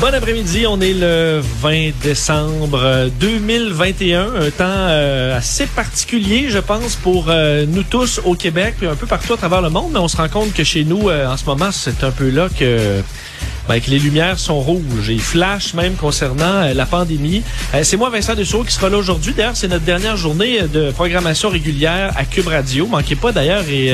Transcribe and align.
Bon 0.00 0.12
après-midi, 0.12 0.66
on 0.66 0.80
est 0.80 0.92
le 0.92 1.40
20 1.40 1.90
décembre 2.02 3.08
2021, 3.20 4.34
un 4.34 4.50
temps 4.50 4.64
euh, 4.68 5.36
assez 5.36 5.66
particulier, 5.66 6.46
je 6.50 6.58
pense, 6.58 6.96
pour 6.96 7.26
euh, 7.28 7.64
nous 7.66 7.84
tous 7.84 8.20
au 8.24 8.34
Québec, 8.34 8.74
puis 8.76 8.88
un 8.88 8.96
peu 8.96 9.06
partout 9.06 9.34
à 9.34 9.36
travers 9.36 9.62
le 9.62 9.70
monde, 9.70 9.92
mais 9.92 10.00
on 10.00 10.08
se 10.08 10.16
rend 10.16 10.28
compte 10.28 10.52
que 10.52 10.64
chez 10.64 10.84
nous, 10.84 11.08
euh, 11.08 11.26
en 11.26 11.36
ce 11.36 11.44
moment, 11.44 11.70
c'est 11.70 12.02
un 12.02 12.10
peu 12.10 12.28
là 12.28 12.48
que 12.48 13.02
ben, 13.68 13.80
que 13.80 13.90
les 13.90 13.98
lumières 13.98 14.38
sont 14.38 14.60
rouges 14.60 15.10
et 15.10 15.18
flashent 15.18 15.74
même 15.74 15.94
concernant 15.94 16.72
la 16.74 16.86
pandémie. 16.86 17.42
c'est 17.82 17.96
moi, 17.96 18.10
Vincent 18.10 18.34
Dessau, 18.34 18.62
qui 18.64 18.72
sera 18.72 18.88
là 18.88 18.98
aujourd'hui. 18.98 19.32
D'ailleurs, 19.34 19.56
c'est 19.56 19.68
notre 19.68 19.84
dernière 19.84 20.16
journée 20.16 20.62
de 20.62 20.90
programmation 20.90 21.48
régulière 21.48 22.12
à 22.16 22.24
Cube 22.24 22.48
Radio. 22.48 22.86
Manquez 22.86 23.16
pas 23.16 23.32
d'ailleurs 23.32 23.64
et 23.68 23.92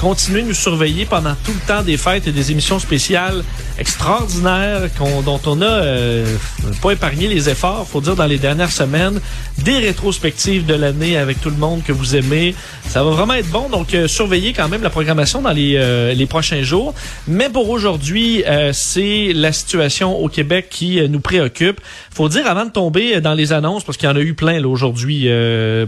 continuez 0.00 0.42
de 0.42 0.48
nous 0.48 0.54
surveiller 0.54 1.04
pendant 1.04 1.34
tout 1.44 1.52
le 1.52 1.66
temps 1.66 1.82
des 1.82 1.96
fêtes 1.96 2.26
et 2.26 2.32
des 2.32 2.50
émissions 2.50 2.78
spéciales 2.78 3.44
extraordinaires 3.78 4.80
dont 5.24 5.40
on 5.46 5.60
a 5.60 5.64
euh, 5.64 6.36
pas 6.80 6.92
épargné 6.92 7.28
les 7.28 7.48
efforts, 7.48 7.86
faut 7.86 8.00
dire, 8.00 8.16
dans 8.16 8.26
les 8.26 8.38
dernières 8.38 8.70
semaines. 8.70 9.20
Des 9.58 9.78
rétrospectives 9.78 10.66
de 10.66 10.74
l'année 10.74 11.16
avec 11.16 11.40
tout 11.40 11.50
le 11.50 11.56
monde 11.56 11.82
que 11.84 11.92
vous 11.92 12.16
aimez. 12.16 12.54
Ça 12.88 13.02
va 13.02 13.10
vraiment 13.10 13.34
être 13.34 13.50
bon. 13.50 13.68
Donc, 13.68 13.94
euh, 13.94 14.08
surveillez 14.08 14.52
quand 14.52 14.68
même 14.68 14.82
la 14.82 14.90
programmation 14.90 15.42
dans 15.42 15.52
les, 15.52 15.76
euh, 15.76 16.14
les 16.14 16.26
prochains 16.26 16.62
jours. 16.62 16.94
Mais 17.28 17.48
pour 17.48 17.70
aujourd'hui, 17.70 18.44
c'est 18.72 19.01
la 19.34 19.52
situation 19.52 20.18
au 20.18 20.28
Québec 20.28 20.68
qui 20.70 21.00
nous 21.08 21.20
préoccupe. 21.20 21.80
faut 22.10 22.28
dire, 22.28 22.46
avant 22.46 22.64
de 22.64 22.70
tomber 22.70 23.20
dans 23.20 23.34
les 23.34 23.52
annonces, 23.52 23.84
parce 23.84 23.98
qu'il 23.98 24.08
y 24.08 24.12
en 24.12 24.16
a 24.16 24.20
eu 24.20 24.34
plein 24.34 24.62
aujourd'hui, 24.64 25.28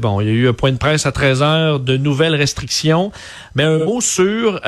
bon, 0.00 0.20
il 0.20 0.26
y 0.26 0.30
a 0.30 0.32
eu 0.32 0.48
un 0.48 0.52
point 0.52 0.72
de 0.72 0.78
presse 0.78 1.06
à 1.06 1.12
13 1.12 1.42
heures 1.42 1.80
de 1.80 1.96
nouvelles 1.96 2.34
restrictions. 2.34 3.12
Mais 3.54 3.64
un 3.64 3.78
mot 3.78 4.00
sur, 4.00 4.60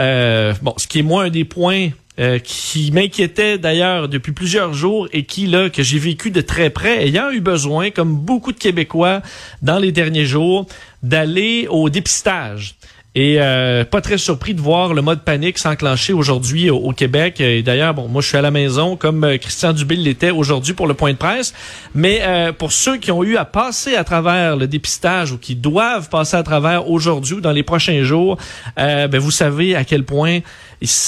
bon, 0.62 0.74
ce 0.76 0.86
qui 0.86 1.00
est 1.00 1.02
moins 1.02 1.24
un 1.24 1.30
des 1.30 1.44
points 1.44 1.90
euh, 2.18 2.38
qui 2.38 2.92
m'inquiétait 2.92 3.58
d'ailleurs 3.58 4.08
depuis 4.08 4.32
plusieurs 4.32 4.72
jours 4.72 5.06
et 5.12 5.26
qui, 5.26 5.46
là, 5.46 5.68
que 5.68 5.82
j'ai 5.82 5.98
vécu 5.98 6.30
de 6.30 6.40
très 6.40 6.70
près, 6.70 7.06
ayant 7.06 7.30
eu 7.30 7.40
besoin, 7.40 7.90
comme 7.90 8.16
beaucoup 8.16 8.52
de 8.52 8.56
Québécois 8.56 9.20
dans 9.60 9.78
les 9.78 9.92
derniers 9.92 10.24
jours, 10.24 10.64
d'aller 11.02 11.66
au 11.68 11.90
dépistage. 11.90 12.76
Et 13.18 13.36
euh, 13.40 13.82
pas 13.82 14.02
très 14.02 14.18
surpris 14.18 14.52
de 14.52 14.60
voir 14.60 14.92
le 14.92 15.00
mode 15.00 15.22
panique 15.22 15.56
s'enclencher 15.56 16.12
aujourd'hui 16.12 16.68
au, 16.68 16.92
Québec. 16.92 17.40
Et 17.40 17.62
d'ailleurs, 17.62 17.94
bon, 17.94 18.08
moi 18.08 18.20
je 18.20 18.28
suis 18.28 18.36
à 18.36 18.42
la 18.42 18.50
maison 18.50 18.94
comme 18.94 19.24
euh, 19.24 19.38
Christian 19.38 19.72
Dubé 19.72 19.96
l'était 19.96 20.30
aujourd'hui 20.30 20.74
pour 20.74 20.86
le 20.86 20.92
point 20.92 21.12
de 21.12 21.16
presse. 21.16 21.54
Mais 21.94 22.22
pour 22.58 22.72
ceux 22.72 22.98
qui 22.98 23.10
ont 23.10 23.24
eu 23.24 23.38
à 23.38 23.46
passer 23.46 23.96
à 23.96 24.04
travers 24.04 24.56
le 24.56 24.66
dépistage 24.66 25.32
ou 25.32 25.38
qui 25.38 25.54
doivent 25.54 26.10
passer 26.10 26.36
à 26.36 26.42
travers 26.42 26.90
aujourd'hui 26.90 27.36
ou 27.36 27.40
dans 27.40 27.52
les 27.52 27.62
prochains 27.62 28.02
jours, 28.02 28.36
ben, 28.76 29.18
vous 29.18 29.30
savez 29.30 29.74
à 29.74 29.84
quel 29.84 30.04
point 30.04 30.40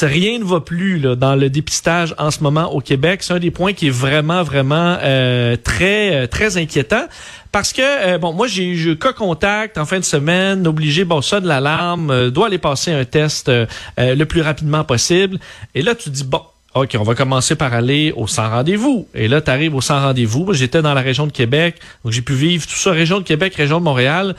rien 0.02 0.38
ne 0.38 0.44
va 0.44 0.60
plus 0.60 1.00
dans 1.00 1.36
le 1.36 1.50
dépistage 1.50 2.14
en 2.18 2.30
ce 2.30 2.42
moment 2.42 2.72
au 2.72 2.80
Québec. 2.80 3.22
C'est 3.22 3.34
un 3.34 3.38
des 3.38 3.50
points 3.50 3.72
qui 3.72 3.88
est 3.88 3.90
vraiment, 3.90 4.42
vraiment 4.42 4.96
euh, 5.02 5.56
très, 5.56 6.14
euh, 6.14 6.26
très 6.26 6.56
inquiétant. 6.56 7.06
Parce 7.52 7.72
que, 7.72 7.82
euh, 7.82 8.18
bon, 8.18 8.32
moi, 8.32 8.46
j'ai 8.46 8.64
eu 8.64 8.96
cas 8.96 9.12
contact 9.12 9.78
en 9.78 9.86
fin 9.86 9.98
de 9.98 10.04
semaine, 10.04 10.66
obligé, 10.66 11.04
bon, 11.04 11.22
ça 11.22 11.40
de 11.40 11.46
l'alarme, 11.46 12.30
doit 12.30 12.46
aller 12.46 12.58
passer 12.58 12.92
un 12.92 13.04
test 13.04 13.50
le 13.96 14.24
plus 14.24 14.42
rapidement 14.42 14.84
possible. 14.84 15.38
Et 15.74 15.82
là, 15.82 15.94
tu 15.94 16.10
dis, 16.10 16.24
bon, 16.24 16.42
OK, 16.74 16.96
on 16.98 17.02
va 17.02 17.14
commencer 17.14 17.56
par 17.56 17.72
aller 17.72 18.12
au 18.14 18.26
sans 18.26 18.50
rendez-vous. 18.50 19.08
Et 19.14 19.26
là, 19.26 19.40
tu 19.40 19.50
arrives 19.50 19.74
au 19.74 19.80
sans 19.80 20.00
rendez-vous. 20.00 20.52
J'étais 20.52 20.82
dans 20.82 20.92
la 20.92 21.00
région 21.00 21.26
de 21.26 21.32
Québec, 21.32 21.76
donc 22.04 22.12
j'ai 22.12 22.22
pu 22.22 22.34
vivre 22.34 22.66
tout 22.66 22.76
ça, 22.76 22.92
région 22.92 23.18
de 23.18 23.24
Québec, 23.24 23.54
région 23.54 23.78
de 23.78 23.84
Montréal. 23.84 24.36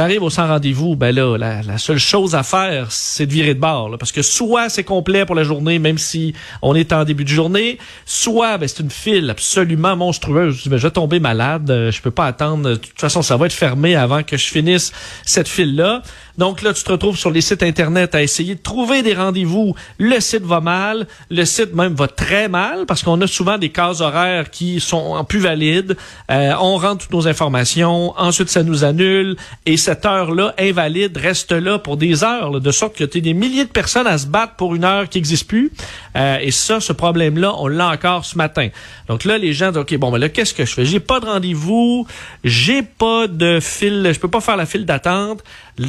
T'arrives 0.00 0.22
au 0.22 0.30
sans 0.30 0.48
rendez-vous, 0.48 0.96
ben 0.96 1.14
là, 1.14 1.36
la, 1.36 1.76
seule 1.76 1.98
chose 1.98 2.34
à 2.34 2.42
faire, 2.42 2.90
c'est 2.90 3.26
de 3.26 3.32
virer 3.34 3.52
de 3.52 3.60
bord. 3.60 3.94
parce 3.98 4.12
que 4.12 4.22
soit 4.22 4.70
c'est 4.70 4.82
complet 4.82 5.26
pour 5.26 5.34
la 5.34 5.44
journée, 5.44 5.78
même 5.78 5.98
si 5.98 6.32
on 6.62 6.74
est 6.74 6.94
en 6.94 7.04
début 7.04 7.24
de 7.24 7.28
journée, 7.28 7.76
soit 8.06 8.56
ben, 8.56 8.66
c'est 8.66 8.82
une 8.82 8.90
file 8.90 9.28
absolument 9.28 9.96
monstrueuse. 9.96 10.62
Je 10.64 10.70
vais 10.70 10.90
tomber 10.90 11.20
malade, 11.20 11.70
euh, 11.70 11.90
je 11.90 12.00
peux 12.00 12.10
pas 12.10 12.24
attendre. 12.24 12.70
De 12.70 12.74
toute 12.76 12.98
façon, 12.98 13.20
ça 13.20 13.36
va 13.36 13.44
être 13.44 13.52
fermé 13.52 13.94
avant 13.94 14.22
que 14.22 14.38
je 14.38 14.46
finisse 14.46 14.90
cette 15.26 15.48
file-là. 15.48 16.00
Donc 16.40 16.62
là, 16.62 16.72
tu 16.72 16.82
te 16.82 16.90
retrouves 16.90 17.18
sur 17.18 17.30
les 17.30 17.42
sites 17.42 17.62
Internet 17.62 18.14
à 18.14 18.22
essayer 18.22 18.54
de 18.54 18.60
trouver 18.60 19.02
des 19.02 19.12
rendez-vous. 19.12 19.74
Le 19.98 20.20
site 20.20 20.42
va 20.42 20.60
mal, 20.60 21.06
le 21.28 21.44
site 21.44 21.74
même 21.74 21.92
va 21.92 22.08
très 22.08 22.48
mal, 22.48 22.86
parce 22.86 23.02
qu'on 23.02 23.20
a 23.20 23.26
souvent 23.26 23.58
des 23.58 23.68
cases 23.68 24.00
horaires 24.00 24.48
qui 24.48 24.80
sont 24.80 25.22
plus 25.24 25.40
valides. 25.40 25.98
Euh, 26.30 26.54
on 26.58 26.78
rentre 26.78 27.04
toutes 27.04 27.12
nos 27.12 27.28
informations, 27.28 28.18
ensuite 28.18 28.48
ça 28.48 28.62
nous 28.62 28.84
annule, 28.84 29.36
et 29.66 29.76
cette 29.76 30.06
heure-là, 30.06 30.54
invalide, 30.58 31.14
reste 31.18 31.52
là 31.52 31.78
pour 31.78 31.98
des 31.98 32.24
heures, 32.24 32.58
de 32.58 32.70
sorte 32.70 32.96
que 32.96 33.04
tu 33.04 33.18
as 33.18 33.20
des 33.20 33.34
milliers 33.34 33.66
de 33.66 33.70
personnes 33.70 34.06
à 34.06 34.16
se 34.16 34.26
battre 34.26 34.54
pour 34.54 34.74
une 34.74 34.84
heure 34.84 35.10
qui 35.10 35.18
n'existe 35.18 35.46
plus. 35.46 35.70
Euh, 36.16 36.38
et 36.40 36.52
ça, 36.52 36.80
ce 36.80 36.94
problème-là, 36.94 37.52
on 37.58 37.68
l'a 37.68 37.90
encore 37.90 38.24
ce 38.24 38.38
matin. 38.38 38.68
Donc 39.08 39.24
là, 39.24 39.36
les 39.36 39.52
gens 39.52 39.72
disent, 39.72 39.82
OK, 39.82 39.94
bon, 39.98 40.10
ben 40.10 40.16
là, 40.16 40.30
qu'est-ce 40.30 40.54
que 40.54 40.64
je 40.64 40.72
fais? 40.72 40.86
J'ai 40.86 41.00
pas 41.00 41.20
de 41.20 41.26
rendez-vous, 41.26 42.06
j'ai 42.44 42.80
pas 42.80 43.26
de 43.26 43.60
fil, 43.60 44.10
je 44.10 44.18
peux 44.18 44.28
pas 44.28 44.40
faire 44.40 44.56
la 44.56 44.64
file 44.64 44.86
d'attente. 44.86 45.44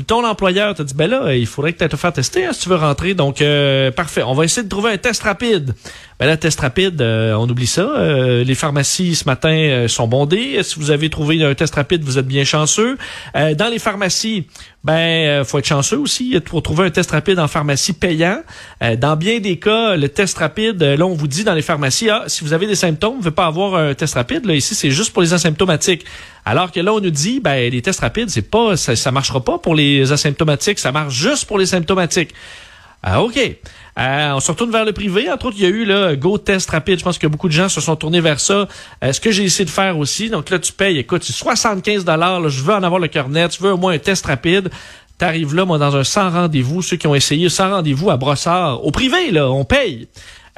Ton 0.08 0.26
employeur 0.26 0.74
t'a 0.74 0.84
dit, 0.84 0.94
ben 0.94 1.10
là, 1.10 1.34
il 1.36 1.48
faudrait 1.48 1.74
que 1.74 1.84
tu 1.84 1.90
te 1.90 1.96
faire 1.96 2.14
tester 2.14 2.46
hein, 2.46 2.54
si 2.54 2.62
tu 2.62 2.70
veux 2.70 2.76
rentrer. 2.76 3.14
Donc, 3.14 3.42
euh, 3.42 3.92
parfait. 3.92 4.24
On 4.24 4.34
va 4.34 4.46
essayer 4.46 4.64
de 4.64 4.70
trouver 4.70 4.92
un 4.92 4.98
test 4.98 5.24
rapide. 5.24 5.74
Ben 6.22 6.38
test 6.38 6.60
rapide, 6.60 7.02
euh, 7.02 7.34
on 7.34 7.50
oublie 7.50 7.66
ça. 7.66 7.82
Euh, 7.82 8.44
les 8.44 8.54
pharmacies 8.54 9.16
ce 9.16 9.26
matin 9.26 9.88
sont 9.88 10.08
bondées. 10.08 10.62
Si 10.62 10.78
vous 10.78 10.92
avez 10.92 11.10
trouvé 11.10 11.44
un 11.44 11.56
test 11.56 11.74
rapide, 11.74 12.04
vous 12.04 12.20
êtes 12.20 12.28
bien 12.28 12.44
chanceux. 12.44 12.96
dans 13.34 13.68
les 13.72 13.80
pharmacies, 13.80 14.46
ben 14.84 15.44
faut 15.44 15.58
être 15.58 15.66
chanceux 15.66 15.98
aussi 15.98 16.40
pour 16.46 16.62
trouver 16.62 16.86
un 16.86 16.92
test 16.92 17.10
rapide 17.10 17.40
en 17.40 17.48
pharmacie 17.48 17.94
payant. 17.94 18.44
dans 19.00 19.16
bien 19.16 19.40
des 19.40 19.58
cas, 19.58 19.96
le 19.96 20.10
test 20.10 20.38
rapide, 20.38 20.84
là, 20.84 21.08
on 21.08 21.16
vous 21.16 21.28
dit 21.28 21.44
dans 21.44 21.56
les 21.56 21.64
pharmacies, 21.64 22.12
ah, 22.12 22.26
si 22.28 22.44
vous 22.44 22.54
avez 22.54 22.68
des 22.68 22.76
symptômes, 22.76 23.14
vous 23.14 23.18
ne 23.18 23.24
pouvez 23.24 23.36
pas 23.36 23.48
avoir 23.48 23.74
un 23.74 23.96
test 23.96 24.14
rapide. 24.14 24.46
Là, 24.46 24.54
ici, 24.54 24.76
c'est 24.76 24.92
juste 24.92 25.14
pour 25.14 25.24
les 25.24 25.34
asymptomatiques. 25.34 26.06
Alors 26.46 26.72
que 26.72 26.80
là, 26.80 26.94
on 26.94 27.00
nous 27.00 27.10
dit, 27.10 27.40
ben, 27.40 27.72
les 27.72 27.82
tests 27.82 28.02
rapides, 28.02 28.30
c'est 28.30 28.44
pas, 28.44 28.78
ça, 28.78 28.96
ça 28.96 29.12
marchera 29.12 29.44
pas 29.44 29.58
pour 29.58 29.74
les 29.74 30.12
asymptomatiques, 30.12 30.78
ça 30.78 30.92
marche 30.92 31.16
juste 31.16 31.46
pour 31.46 31.58
les 31.58 31.66
symptomatiques. 31.66 32.36
Ah, 33.04 33.24
OK. 33.24 33.40
Euh, 34.00 34.32
on 34.34 34.40
se 34.40 34.52
retourne 34.52 34.72
vers 34.72 34.86
le 34.86 34.94
privé. 34.94 35.30
Entre 35.30 35.48
autres, 35.48 35.58
il 35.58 35.64
y 35.64 35.66
a 35.66 35.70
eu 35.70 35.86
le 35.86 36.16
Go 36.16 36.38
Test 36.38 36.70
Rapide. 36.70 37.00
Je 37.00 37.04
pense 37.04 37.18
que 37.18 37.28
beaucoup 37.28 37.48
de 37.48 37.54
gens 37.54 37.70
se 37.70 37.82
sont 37.82 37.96
tournés 37.96 38.22
vers 38.22 38.40
ça. 38.40 38.68
Euh, 39.04 39.12
ce 39.12 39.20
que 39.20 39.32
j'ai 39.32 39.44
essayé 39.44 39.66
de 39.66 39.70
faire 39.70 39.98
aussi, 39.98 40.30
donc 40.30 40.50
là, 40.50 40.60
tu 40.60 40.72
payes, 40.72 40.98
écoute, 40.98 41.24
c'est 41.24 41.34
75 41.34 42.06
dollars. 42.06 42.48
Je 42.50 42.64
veux 42.64 42.74
en 42.74 42.84
avoir 42.84 43.00
le 43.00 43.08
cœur 43.08 43.30
net. 43.30 43.56
Je 43.56 43.62
veux 43.62 43.74
au 43.74 43.78
moins 43.78 43.94
un 43.94 44.00
test 44.00 44.26
rapide. 44.26 44.70
T'arrives 45.18 45.54
là, 45.54 45.66
moi, 45.66 45.78
dans 45.78 45.96
un 45.96 46.04
sans 46.04 46.30
rendez-vous. 46.30 46.82
Ceux 46.82 46.98
qui 46.98 47.08
ont 47.08 47.16
essayé 47.16 47.50
sans 47.50 47.70
rendez-vous 47.70 48.10
à 48.10 48.18
Brossard, 48.18 48.84
au 48.86 48.92
privé, 48.92 49.32
là, 49.32 49.50
on 49.50 49.66
paye. 49.66 50.08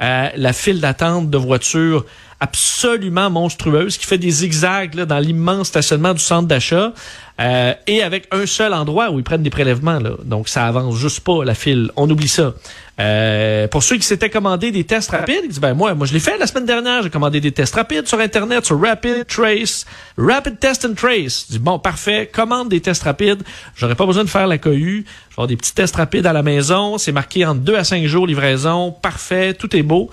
Euh, 0.00 0.28
la 0.36 0.52
file 0.52 0.80
d'attente 0.80 1.30
de 1.30 1.38
voitures 1.38 2.04
absolument 2.44 3.30
monstrueuse 3.30 3.96
qui 3.96 4.06
fait 4.06 4.18
des 4.18 4.30
zigzags 4.30 4.94
dans 4.94 5.18
l'immense 5.18 5.68
stationnement 5.68 6.12
du 6.12 6.20
centre 6.20 6.46
d'achat 6.46 6.92
euh, 7.40 7.72
et 7.86 8.02
avec 8.02 8.28
un 8.32 8.44
seul 8.44 8.74
endroit 8.74 9.10
où 9.10 9.18
ils 9.18 9.24
prennent 9.24 9.42
des 9.42 9.50
prélèvements. 9.50 9.98
Donc 10.24 10.48
ça 10.48 10.66
avance 10.66 10.94
juste 10.96 11.20
pas 11.20 11.42
la 11.42 11.54
file. 11.54 11.90
On 11.96 12.08
oublie 12.10 12.28
ça. 12.28 12.52
Euh, 13.00 13.66
pour 13.66 13.82
ceux 13.82 13.96
qui 13.96 14.02
s'étaient 14.02 14.28
commandé 14.28 14.70
des 14.70 14.84
tests 14.84 15.10
rapides, 15.10 15.40
ils 15.42 15.48
disent, 15.48 15.58
ben 15.58 15.72
moi, 15.72 15.94
moi 15.94 16.06
je 16.06 16.12
l'ai 16.12 16.20
fait 16.20 16.36
la 16.36 16.46
semaine 16.46 16.66
dernière. 16.66 17.02
J'ai 17.02 17.10
commandé 17.10 17.40
des 17.40 17.50
tests 17.50 17.74
rapides 17.74 18.06
sur 18.06 18.20
internet 18.20 18.64
sur 18.66 18.78
Rapid 18.80 19.26
Trace, 19.26 19.86
Rapid 20.18 20.60
Test 20.60 20.84
and 20.84 20.94
Trace. 20.94 21.46
Je 21.48 21.54
dis 21.54 21.58
bon 21.58 21.78
parfait, 21.78 22.30
commande 22.30 22.68
des 22.68 22.80
tests 22.80 23.04
rapides. 23.04 23.42
J'aurais 23.74 23.96
pas 23.96 24.06
besoin 24.06 24.22
de 24.22 24.30
faire 24.30 24.46
la 24.46 24.58
cohue. 24.58 25.06
Je 25.30 25.40
vais 25.40 25.46
des 25.48 25.56
petits 25.56 25.74
tests 25.74 25.96
rapides 25.96 26.26
à 26.26 26.34
la 26.34 26.42
maison. 26.42 26.98
C'est 26.98 27.10
marqué 27.10 27.46
en 27.46 27.54
2 27.54 27.74
à 27.74 27.84
5 27.84 28.04
jours 28.04 28.26
livraison. 28.26 28.92
Parfait, 28.92 29.54
tout 29.54 29.74
est 29.74 29.82
beau. 29.82 30.10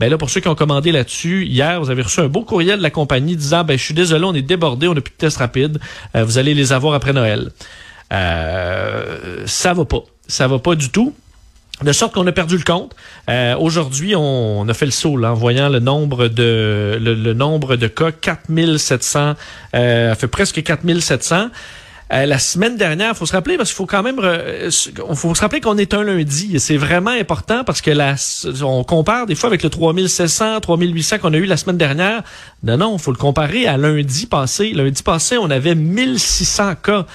Ben 0.00 0.10
là, 0.10 0.18
pour 0.18 0.30
ceux 0.30 0.40
qui 0.40 0.48
ont 0.48 0.54
commandé 0.54 0.90
là-dessus, 0.90 1.46
hier, 1.46 1.80
vous 1.80 1.90
avez 1.90 2.02
reçu 2.02 2.20
un 2.20 2.28
beau 2.28 2.42
courriel 2.42 2.78
de 2.78 2.82
la 2.82 2.90
compagnie 2.90 3.36
disant, 3.36 3.64
ben, 3.64 3.78
je 3.78 3.82
suis 3.82 3.94
désolé, 3.94 4.24
on 4.24 4.34
est 4.34 4.42
débordé, 4.42 4.88
on 4.88 4.94
n'a 4.94 5.00
plus 5.00 5.12
de 5.12 5.18
tests 5.18 5.36
rapides. 5.36 5.78
Euh, 6.16 6.24
vous 6.24 6.38
allez 6.38 6.54
les 6.54 6.72
avoir 6.72 6.94
après 6.94 7.12
Noël. 7.12 7.50
Euh, 8.12 9.44
ça 9.46 9.72
va 9.72 9.84
pas. 9.84 10.02
Ça 10.26 10.48
va 10.48 10.58
pas 10.58 10.74
du 10.74 10.90
tout. 10.90 11.14
De 11.82 11.92
sorte 11.92 12.14
qu'on 12.14 12.26
a 12.26 12.32
perdu 12.32 12.56
le 12.56 12.62
compte. 12.62 12.94
Euh, 13.28 13.56
aujourd'hui, 13.56 14.14
on, 14.16 14.68
a 14.68 14.74
fait 14.74 14.84
le 14.84 14.92
saut 14.92 15.16
là, 15.16 15.32
en 15.32 15.34
voyant 15.34 15.68
le 15.68 15.80
nombre 15.80 16.28
de 16.28 16.96
le, 17.00 17.32
nombre 17.32 17.74
de 17.74 17.88
cas, 17.88 18.12
4700, 18.12 19.34
euh, 19.74 20.14
fait 20.14 20.28
presque 20.28 20.62
4700. 20.62 21.48
Euh, 22.12 22.26
la 22.26 22.38
semaine 22.38 22.76
dernière, 22.76 23.16
faut 23.16 23.24
se 23.24 23.32
rappeler 23.32 23.56
parce 23.56 23.70
qu'il 23.70 23.76
faut 23.76 23.86
quand 23.86 24.02
même, 24.02 24.20
faut 25.14 25.34
se 25.34 25.40
rappeler 25.40 25.60
qu'on 25.60 25.78
est 25.78 25.94
un 25.94 26.02
lundi. 26.02 26.60
C'est 26.60 26.76
vraiment 26.76 27.10
important 27.10 27.64
parce 27.64 27.80
que 27.80 27.90
la, 27.90 28.14
on 28.62 28.84
compare 28.84 29.26
des 29.26 29.34
fois 29.34 29.48
avec 29.48 29.62
le 29.62 29.70
3700, 29.70 30.60
3800 30.60 31.18
qu'on 31.18 31.32
a 31.32 31.36
eu 31.38 31.46
la 31.46 31.56
semaine 31.56 31.78
dernière. 31.78 32.22
Non, 32.62 32.76
non, 32.76 32.98
faut 32.98 33.10
le 33.10 33.16
comparer 33.16 33.66
à 33.66 33.78
lundi 33.78 34.26
passé. 34.26 34.72
Lundi 34.72 35.02
passé, 35.02 35.38
on 35.38 35.50
avait 35.50 35.74
1600 35.74 36.74
cas. 36.82 37.06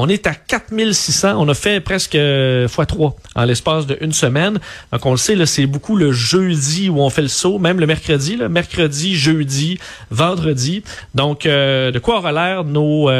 On 0.00 0.08
est 0.08 0.26
à 0.26 0.34
4600. 0.34 1.34
On 1.38 1.48
a 1.48 1.54
fait 1.54 1.80
presque 1.80 2.14
x3 2.14 3.14
en 3.34 3.44
l'espace 3.44 3.86
d'une 3.86 4.12
semaine. 4.12 4.58
Donc, 4.92 5.06
on 5.06 5.10
le 5.10 5.16
sait, 5.16 5.44
c'est 5.46 5.66
beaucoup 5.66 5.96
le 5.96 6.12
jeudi 6.12 6.88
où 6.88 7.00
on 7.00 7.10
fait 7.10 7.22
le 7.22 7.28
saut, 7.28 7.58
même 7.58 7.80
le 7.80 7.86
mercredi, 7.86 8.36
là, 8.36 8.48
mercredi, 8.48 9.16
jeudi, 9.16 9.78
vendredi. 10.10 10.82
Donc, 11.14 11.44
de 11.44 11.98
quoi 11.98 12.18
aura 12.18 12.32
l'air 12.32 12.64
nos, 12.64 13.10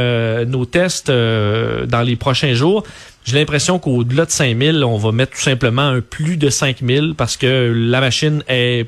nos 0.45 0.65
tests 0.67 1.11
dans 1.11 2.03
les 2.05 2.17
prochains 2.17 2.55
jours? 2.55 2.85
J'ai 3.25 3.37
l'impression 3.37 3.79
qu'au-delà 3.79 4.25
de 4.25 4.31
5000, 4.31 4.85
on 4.85 4.97
va 4.97 5.13
mettre 5.13 5.33
tout 5.33 5.43
simplement 5.43 5.83
un 5.83 6.01
plus 6.01 6.37
de 6.37 6.49
5000 6.49 7.15
parce 7.15 7.37
que 7.37 7.73
la 7.75 8.01
machine 8.01 8.43
est 8.49 8.87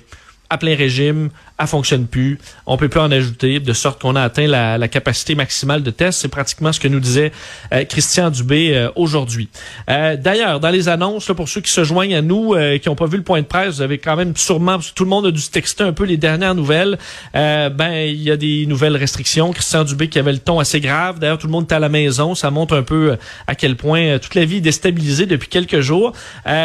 à 0.49 0.59
plein 0.59 0.75
régime, 0.75 1.29
elle 1.61 1.67
fonctionne 1.67 2.07
plus, 2.07 2.39
on 2.67 2.77
peut 2.79 2.89
plus 2.89 3.01
en 3.01 3.11
ajouter, 3.11 3.61
de 3.61 3.73
sorte 3.75 4.01
qu'on 4.01 4.17
a 4.17 4.23
atteint 4.23 4.47
la, 4.47 4.89
capacité 4.89 5.35
maximale 5.35 5.83
de 5.83 5.91
test. 5.91 6.21
C'est 6.21 6.29
pratiquement 6.29 6.73
ce 6.73 6.81
que 6.81 6.89
nous 6.89 7.01
disait 7.01 7.33
euh, 7.73 7.85
Christian 7.85 8.31
Dubé 8.31 8.75
euh, 8.75 8.89
aujourd'hui. 8.97 9.49
Euh, 9.89 10.17
d'ailleurs, 10.17 10.59
dans 10.59 10.71
les 10.71 10.89
annonces, 10.89 11.31
pour 11.37 11.49
ceux 11.49 11.61
qui 11.61 11.71
se 11.71 11.85
joignent 11.85 12.17
à 12.17 12.23
nous, 12.23 12.55
qui 12.81 12.89
n'ont 12.89 12.97
pas 12.97 13.07
vu 13.07 13.19
le 13.19 13.23
point 13.23 13.41
de 13.41 13.47
presse, 13.47 13.77
vous 13.77 13.83
avez 13.83 13.99
quand 13.99 14.17
même 14.17 14.35
sûrement, 14.37 14.79
tout 14.95 15.05
le 15.05 15.11
monde 15.11 15.27
a 15.27 15.31
dû 15.31 15.41
se 15.41 15.51
texter 15.51 15.85
un 15.85 15.93
peu 15.93 16.05
les 16.05 16.17
dernières 16.17 16.55
nouvelles. 16.55 16.99
ben, 17.35 18.07
il 18.07 18.23
y 18.23 18.31
a 18.31 18.37
des 18.37 18.67
nouvelles 18.67 18.97
restrictions. 18.97 19.53
Christian 19.53 19.85
Dubé 19.85 20.09
qui 20.09 20.19
avait 20.19 20.33
le 20.33 20.39
ton 20.39 20.59
assez 20.59 20.81
grave. 20.81 21.19
D'ailleurs, 21.19 21.39
tout 21.39 21.47
le 21.47 21.53
monde 21.53 21.67
est 21.71 21.75
à 21.75 21.79
la 21.79 21.89
maison. 21.89 22.35
Ça 22.35 22.51
montre 22.51 22.75
un 22.75 22.83
peu 22.83 23.17
à 23.47 23.55
quel 23.55 23.77
point 23.77 24.19
toute 24.19 24.35
la 24.35 24.45
vie 24.45 24.57
est 24.57 24.63
déstabilisée 24.63 25.27
depuis 25.27 25.49
quelques 25.49 25.81
jours. 25.81 26.13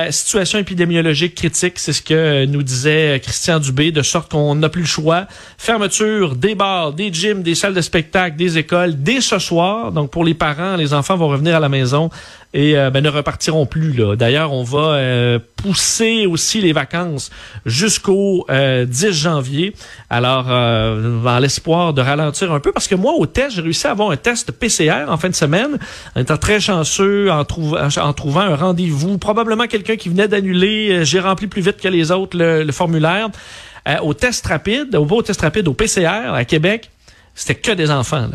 situation 0.10 0.60
épidémiologique 0.60 1.36
critique, 1.36 1.80
c'est 1.80 1.94
ce 1.94 2.02
que 2.02 2.46
nous 2.46 2.64
disait 2.64 3.20
Christian 3.22 3.60
Dubé, 3.60 3.92
de 3.92 4.02
sorte 4.02 4.32
qu'on 4.32 4.56
n'a 4.56 4.70
plus 4.70 4.85
choix. 4.86 5.26
Fermeture 5.58 6.36
des 6.36 6.56
bars, 6.56 6.94
des 6.94 7.12
gyms, 7.12 7.44
des 7.44 7.56
salles 7.56 7.74
de 7.74 7.82
spectacle, 7.82 8.38
des 8.38 8.58
écoles 8.58 9.02
dès 9.02 9.22
ce 9.22 9.40
soir. 9.40 9.92
Donc 9.92 10.12
pour 10.12 10.24
les 10.24 10.34
parents, 10.34 10.76
les 10.76 10.94
enfants 10.94 11.16
vont 11.16 11.28
revenir 11.28 11.56
à 11.56 11.60
la 11.60 11.70
maison 11.70 12.10
et 12.56 12.78
euh, 12.78 12.90
ben, 12.90 13.04
ne 13.04 13.10
repartiront 13.10 13.66
plus. 13.66 13.92
Là. 13.92 14.16
D'ailleurs, 14.16 14.54
on 14.54 14.64
va 14.64 14.94
euh, 14.94 15.40
pousser 15.58 16.26
aussi 16.26 16.62
les 16.62 16.72
vacances 16.72 17.30
jusqu'au 17.66 18.46
10 18.48 18.50
euh, 18.50 19.12
janvier. 19.12 19.76
Alors, 20.10 20.46
dans 20.46 21.40
l'espoir 21.40 21.94
de 21.94 22.02
ralentir 22.02 22.54
un 22.54 22.62
peu, 22.62 22.72
parce 22.72 22.88
que 22.88 22.96
moi, 22.96 23.14
au 23.18 23.26
test, 23.26 23.58
j'ai 23.58 23.62
réussi 23.62 23.88
à 23.88 23.92
avoir 23.92 24.12
un 24.12 24.18
test 24.18 24.54
PCR 24.54 25.06
en 25.10 25.18
fin 25.18 25.30
de 25.30 25.36
semaine, 25.36 25.78
en 26.16 26.22
étant 26.22 26.38
très 26.38 26.62
chanceux, 26.62 27.30
en, 27.30 27.42
en 27.42 28.14
trouvant 28.14 28.42
un 28.42 28.56
rendez-vous, 28.56 29.18
probablement 29.18 29.68
quelqu'un 29.68 29.98
qui 29.98 30.08
venait 30.08 30.30
d'annuler. 30.30 31.04
J'ai 31.04 31.20
rempli 31.20 31.48
plus 31.48 31.62
vite 31.62 31.82
que 31.82 31.90
les 31.90 32.12
autres 32.12 32.38
le 32.38 32.72
formulaire. 32.72 33.30
Euh, 33.88 34.00
au 34.00 34.14
test 34.14 34.46
rapide, 34.48 34.96
au, 34.96 35.06
au 35.06 35.22
test 35.22 35.42
rapide, 35.42 35.68
au 35.68 35.74
PCR 35.74 36.34
à 36.34 36.46
Québec, 36.46 36.90
c'était 37.36 37.56
que 37.56 37.72
des 37.72 37.92
enfants. 37.92 38.30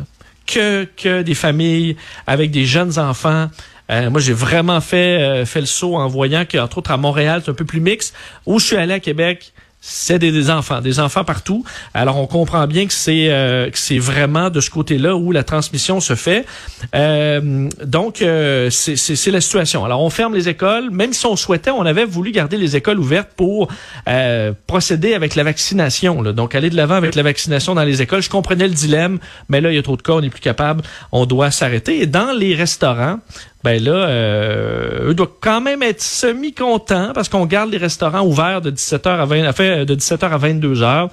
Que, 0.46 0.84
que 0.96 1.22
des 1.22 1.34
familles 1.34 1.96
avec 2.26 2.50
des 2.50 2.64
jeunes 2.64 2.98
enfants. 2.98 3.48
Euh, 3.90 4.10
moi, 4.10 4.20
j'ai 4.20 4.32
vraiment 4.32 4.80
fait, 4.80 5.20
euh, 5.20 5.46
fait 5.46 5.60
le 5.60 5.66
saut 5.66 5.96
en 5.96 6.06
voyant 6.06 6.44
qu'entre 6.44 6.78
autres 6.78 6.90
à 6.92 6.96
Montréal, 6.96 7.42
c'est 7.44 7.50
un 7.50 7.54
peu 7.54 7.64
plus 7.64 7.80
mix. 7.80 8.12
Où 8.46 8.58
je 8.58 8.66
suis 8.66 8.76
allé 8.76 8.94
à 8.94 9.00
Québec, 9.00 9.52
c'est 9.80 10.18
des, 10.18 10.50
enfants, 10.50 10.82
des 10.82 11.00
enfants 11.00 11.24
partout. 11.24 11.64
Alors 11.94 12.18
on 12.18 12.26
comprend 12.26 12.66
bien 12.66 12.86
que 12.86 12.92
c'est 12.92 13.30
euh, 13.30 13.70
que 13.70 13.78
c'est 13.78 13.98
vraiment 13.98 14.50
de 14.50 14.60
ce 14.60 14.68
côté-là 14.68 15.16
où 15.16 15.32
la 15.32 15.42
transmission 15.42 16.00
se 16.00 16.14
fait. 16.14 16.44
Euh, 16.94 17.68
donc 17.82 18.20
euh, 18.20 18.68
c'est 18.70 19.30
la 19.30 19.40
situation. 19.40 19.84
Alors 19.84 20.02
on 20.02 20.10
ferme 20.10 20.34
les 20.34 20.50
écoles, 20.50 20.90
même 20.90 21.14
si 21.14 21.24
on 21.24 21.34
souhaitait, 21.34 21.70
on 21.70 21.86
avait 21.86 22.04
voulu 22.04 22.30
garder 22.30 22.58
les 22.58 22.76
écoles 22.76 22.98
ouvertes 22.98 23.30
pour 23.36 23.68
procéder 24.66 25.14
avec 25.14 25.34
la 25.34 25.44
vaccination. 25.44 26.20
Là. 26.20 26.32
Donc 26.32 26.54
aller 26.54 26.68
de 26.68 26.76
l'avant 26.76 26.96
avec 26.96 27.14
la 27.14 27.22
vaccination 27.22 27.74
dans 27.74 27.84
les 27.84 28.02
écoles. 28.02 28.22
Je 28.22 28.30
comprenais 28.30 28.68
le 28.68 28.74
dilemme, 28.74 29.18
mais 29.48 29.62
là 29.62 29.70
il 29.70 29.76
y 29.76 29.78
a 29.78 29.82
trop 29.82 29.96
de 29.96 30.02
cas, 30.02 30.12
on 30.12 30.20
n'est 30.20 30.30
plus 30.30 30.40
capable, 30.40 30.82
on 31.10 31.24
doit 31.24 31.50
s'arrêter. 31.50 32.02
Et 32.02 32.06
dans 32.06 32.32
les 32.36 32.54
restaurants, 32.54 33.20
ben 33.62 33.82
là, 33.82 33.92
euh, 33.92 35.10
eux 35.10 35.14
doivent 35.14 35.28
quand 35.40 35.60
même 35.60 35.82
être 35.82 36.00
semi-contents 36.00 37.12
parce 37.14 37.28
qu'on 37.28 37.44
garde 37.44 37.70
les 37.70 37.76
restaurants 37.76 38.22
ouverts 38.22 38.62
de 38.62 38.70
17h 38.70 39.08
à 39.08 39.24
20, 39.26 39.52
fait, 39.52 39.84
de 39.84 39.94
17h 39.94 40.24
à 40.30 40.38
22h. 40.38 41.10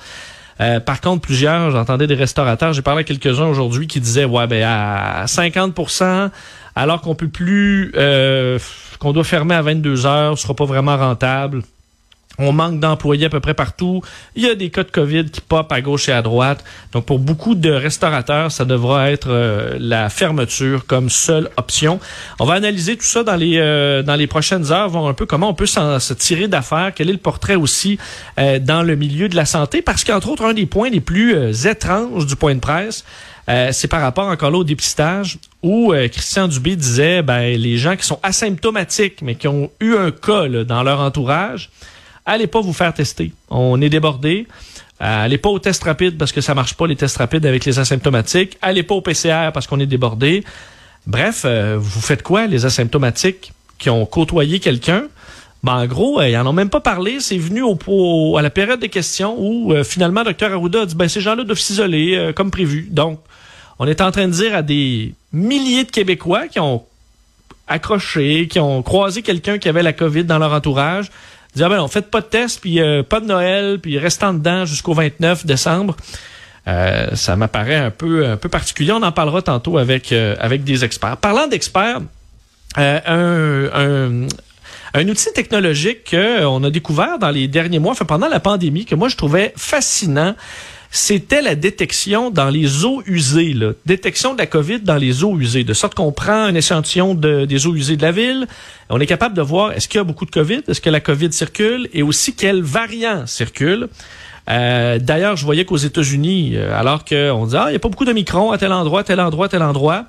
Euh, 0.59 0.79
par 0.79 1.01
contre, 1.01 1.21
plusieurs, 1.21 1.71
j'entendais 1.71 2.07
des 2.07 2.15
restaurateurs, 2.15 2.73
j'ai 2.73 2.81
parlé 2.81 3.01
à 3.01 3.03
quelques-uns 3.03 3.47
aujourd'hui 3.47 3.87
qui 3.87 3.99
disaient, 3.99 4.25
ouais, 4.25 4.47
ben 4.47 4.63
à 4.63 5.25
50%, 5.25 6.29
alors 6.75 7.01
qu'on 7.01 7.15
peut 7.15 7.27
plus, 7.27 7.91
euh, 7.95 8.57
qu'on 8.99 9.13
doit 9.13 9.23
fermer 9.23 9.55
à 9.55 9.61
22h, 9.61 10.35
ce 10.35 10.43
sera 10.43 10.55
pas 10.55 10.65
vraiment 10.65 10.97
rentable. 10.97 11.61
On 12.39 12.51
manque 12.51 12.79
d'employés 12.79 13.25
à 13.25 13.29
peu 13.29 13.39
près 13.39 13.55
partout. 13.55 14.01
Il 14.35 14.43
y 14.43 14.47
a 14.47 14.53
des 14.53 14.69
cas 14.69 14.83
de 14.83 14.91
COVID 14.91 15.25
qui 15.31 15.41
popent 15.41 15.71
à 15.71 15.81
gauche 15.81 16.07
et 16.07 16.11
à 16.11 16.21
droite. 16.21 16.63
Donc, 16.91 17.05
pour 17.05 17.17
beaucoup 17.17 17.55
de 17.55 17.71
restaurateurs, 17.71 18.51
ça 18.51 18.63
devra 18.63 19.09
être 19.11 19.29
euh, 19.29 19.75
la 19.79 20.09
fermeture 20.09 20.85
comme 20.85 21.09
seule 21.09 21.49
option. 21.57 21.99
On 22.39 22.45
va 22.45 22.53
analyser 22.53 22.95
tout 22.95 23.05
ça 23.05 23.23
dans 23.23 23.35
les 23.35 23.57
euh, 23.57 24.03
dans 24.03 24.15
les 24.15 24.27
prochaines 24.27 24.71
heures, 24.71 24.87
voir 24.89 25.07
un 25.07 25.13
peu 25.13 25.25
comment 25.25 25.49
on 25.49 25.55
peut 25.55 25.65
se 25.65 26.13
tirer 26.13 26.47
d'affaires, 26.47 26.91
quel 26.93 27.09
est 27.09 27.13
le 27.13 27.17
portrait 27.17 27.55
aussi 27.55 27.97
euh, 28.39 28.59
dans 28.59 28.83
le 28.83 28.95
milieu 28.95 29.29
de 29.29 29.35
la 29.35 29.45
santé, 29.45 29.81
parce 29.81 30.03
qu'entre 30.03 30.29
autres, 30.29 30.45
un 30.45 30.53
des 30.53 30.67
points 30.67 30.89
les 30.89 31.01
plus 31.01 31.65
étranges 31.65 32.25
du 32.27 32.35
point 32.35 32.53
de 32.53 32.59
presse, 32.59 33.03
c'est 33.71 33.87
par 33.87 34.01
rapport 34.01 34.27
encore 34.27 34.51
là 34.51 34.57
au 34.57 34.63
dépistage 34.65 35.37
où 35.63 35.93
Christian 36.11 36.49
Dubé 36.49 36.75
disait 36.75 37.21
ben 37.21 37.57
les 37.57 37.77
gens 37.77 37.95
qui 37.95 38.05
sont 38.05 38.19
asymptomatiques 38.21 39.21
mais 39.21 39.35
qui 39.35 39.47
ont 39.47 39.71
eu 39.79 39.95
un 39.95 40.11
cas 40.11 40.47
dans 40.65 40.83
leur 40.83 40.99
entourage 40.99 41.69
allez 42.27 42.45
pas 42.45 42.61
vous 42.61 42.73
faire 42.73 42.93
tester. 42.93 43.31
On 43.49 43.81
est 43.81 43.89
débordé. 43.89 44.45
Euh, 45.01 45.25
allez 45.25 45.37
pas 45.37 45.49
au 45.49 45.57
test 45.57 45.83
rapide 45.83 46.17
parce 46.17 46.31
que 46.31 46.41
ça 46.41 46.53
marche 46.53 46.75
pas 46.75 46.85
les 46.85 46.95
tests 46.95 47.17
rapides 47.17 47.45
avec 47.45 47.65
les 47.65 47.79
asymptomatiques. 47.79 48.57
Allez 48.61 48.83
pas 48.83 48.93
au 48.93 49.01
PCR 49.01 49.51
parce 49.53 49.65
qu'on 49.65 49.79
est 49.79 49.87
débordé. 49.87 50.43
Bref, 51.07 51.43
euh, 51.45 51.77
vous 51.79 52.01
faites 52.01 52.21
quoi 52.21 52.45
les 52.45 52.65
asymptomatiques 52.65 53.53
qui 53.79 53.89
ont 53.89 54.05
côtoyé 54.05 54.59
quelqu'un? 54.59 55.05
Ben, 55.63 55.73
en 55.73 55.85
gros, 55.87 56.19
euh, 56.19 56.29
ils 56.29 56.37
en 56.37 56.45
ont 56.45 56.53
même 56.53 56.69
pas 56.69 56.81
parlé. 56.81 57.19
C'est 57.19 57.37
venu 57.37 57.63
au, 57.63 58.37
à 58.37 58.41
la 58.41 58.49
période 58.49 58.79
des 58.79 58.89
questions 58.89 59.35
où 59.39 59.73
finalement, 59.83 60.23
Dr 60.23 60.51
Arruda 60.51 60.81
a 60.81 60.85
dit 60.85 60.95
ben, 60.95 61.07
ces 61.07 61.21
gens-là 61.21 61.43
doivent 61.43 61.59
s'isoler 61.59 62.31
comme 62.35 62.51
prévu. 62.51 62.87
Donc, 62.91 63.19
on 63.79 63.87
est 63.87 64.01
en 64.01 64.11
train 64.11 64.27
de 64.27 64.33
dire 64.33 64.53
à 64.53 64.63
des 64.63 65.13
milliers 65.31 65.85
de 65.85 65.91
Québécois 65.91 66.47
qui 66.47 66.59
ont 66.59 66.83
accroché, 67.67 68.47
qui 68.47 68.59
ont 68.59 68.81
croisé 68.81 69.21
quelqu'un 69.21 69.59
qui 69.59 69.69
avait 69.69 69.83
la 69.83 69.93
COVID 69.93 70.23
dans 70.23 70.39
leur 70.39 70.53
entourage, 70.53 71.11
Dire, 71.57 71.65
ah 71.71 71.87
ben 71.91 72.01
pas 72.03 72.21
de 72.21 72.25
test, 72.27 72.61
puis 72.61 72.79
euh, 72.79 73.01
pas 73.01 73.19
de 73.19 73.25
Noël, 73.25 73.79
puis 73.81 73.97
restant 73.97 74.33
dedans 74.33 74.65
jusqu'au 74.65 74.93
29 74.93 75.45
décembre. 75.45 75.97
Euh, 76.67 77.15
ça 77.15 77.35
m'apparaît 77.35 77.75
un 77.75 77.89
peu, 77.89 78.27
un 78.27 78.37
peu 78.37 78.47
particulier. 78.47 78.91
On 78.91 79.01
en 79.01 79.11
parlera 79.11 79.41
tantôt 79.41 79.77
avec, 79.77 80.11
euh, 80.11 80.35
des 80.57 80.85
experts. 80.85 81.17
Parlant 81.17 81.47
d'experts, 81.47 82.01
un, 82.75 84.27
un, 84.93 85.07
outil 85.07 85.33
technologique 85.33 86.11
qu'on 86.11 86.63
a 86.63 86.69
découvert 86.69 87.17
dans 87.17 87.31
les 87.31 87.47
derniers 87.47 87.79
mois, 87.79 87.95
pendant 87.95 88.27
la 88.27 88.39
pandémie, 88.39 88.85
que 88.85 88.93
moi 88.93 89.09
je 89.09 89.15
trouvais 89.15 89.53
fascinant, 89.55 90.35
c'était 90.91 91.41
la 91.41 91.55
détection 91.55 92.31
dans 92.31 92.49
les 92.49 92.85
eaux 92.85 93.03
usées, 93.05 93.53
là. 93.53 93.71
détection 93.85 94.33
de 94.33 94.39
la 94.39 94.47
COVID 94.47 94.79
dans 94.79 94.95
les 94.95 95.23
eaux 95.23 95.37
usées, 95.37 95.63
de 95.63 95.73
sorte 95.73 95.95
qu'on 95.95 96.11
prend 96.11 96.43
un 96.45 96.55
échantillon 96.55 97.13
de, 97.13 97.45
des 97.45 97.67
eaux 97.67 97.75
usées 97.75 97.97
de 97.97 98.01
la 98.01 98.11
ville, 98.11 98.47
on 98.89 98.99
est 98.99 99.05
capable 99.05 99.35
de 99.35 99.41
voir 99.41 99.73
est-ce 99.73 99.87
qu'il 99.87 99.97
y 99.97 100.01
a 100.01 100.03
beaucoup 100.03 100.25
de 100.25 100.31
COVID, 100.31 100.61
est-ce 100.67 100.81
que 100.81 100.89
la 100.89 100.99
COVID 101.01 101.33
circule? 101.33 101.89
Et 101.93 102.03
aussi 102.03 102.35
quels 102.35 102.61
variants 102.61 103.27
circulent. 103.27 103.89
Euh, 104.49 104.97
D'ailleurs, 104.99 105.35
je 105.35 105.43
voyais 105.43 105.65
qu'aux 105.65 105.75
États-Unis, 105.75 106.53
euh, 106.55 106.77
alors 106.79 107.03
qu'on 107.03 107.47
dit 107.47 107.57
ah, 107.57 107.65
il 107.67 107.71
n'y 107.71 107.75
a 107.75 107.79
pas 107.79 107.89
beaucoup 107.89 108.05
de 108.05 108.13
microns 108.13 108.51
à 108.51 108.57
tel 108.57 108.71
endroit, 108.71 109.03
tel 109.03 109.19
endroit, 109.19 109.49
tel 109.49 109.61
endroit, 109.61 110.05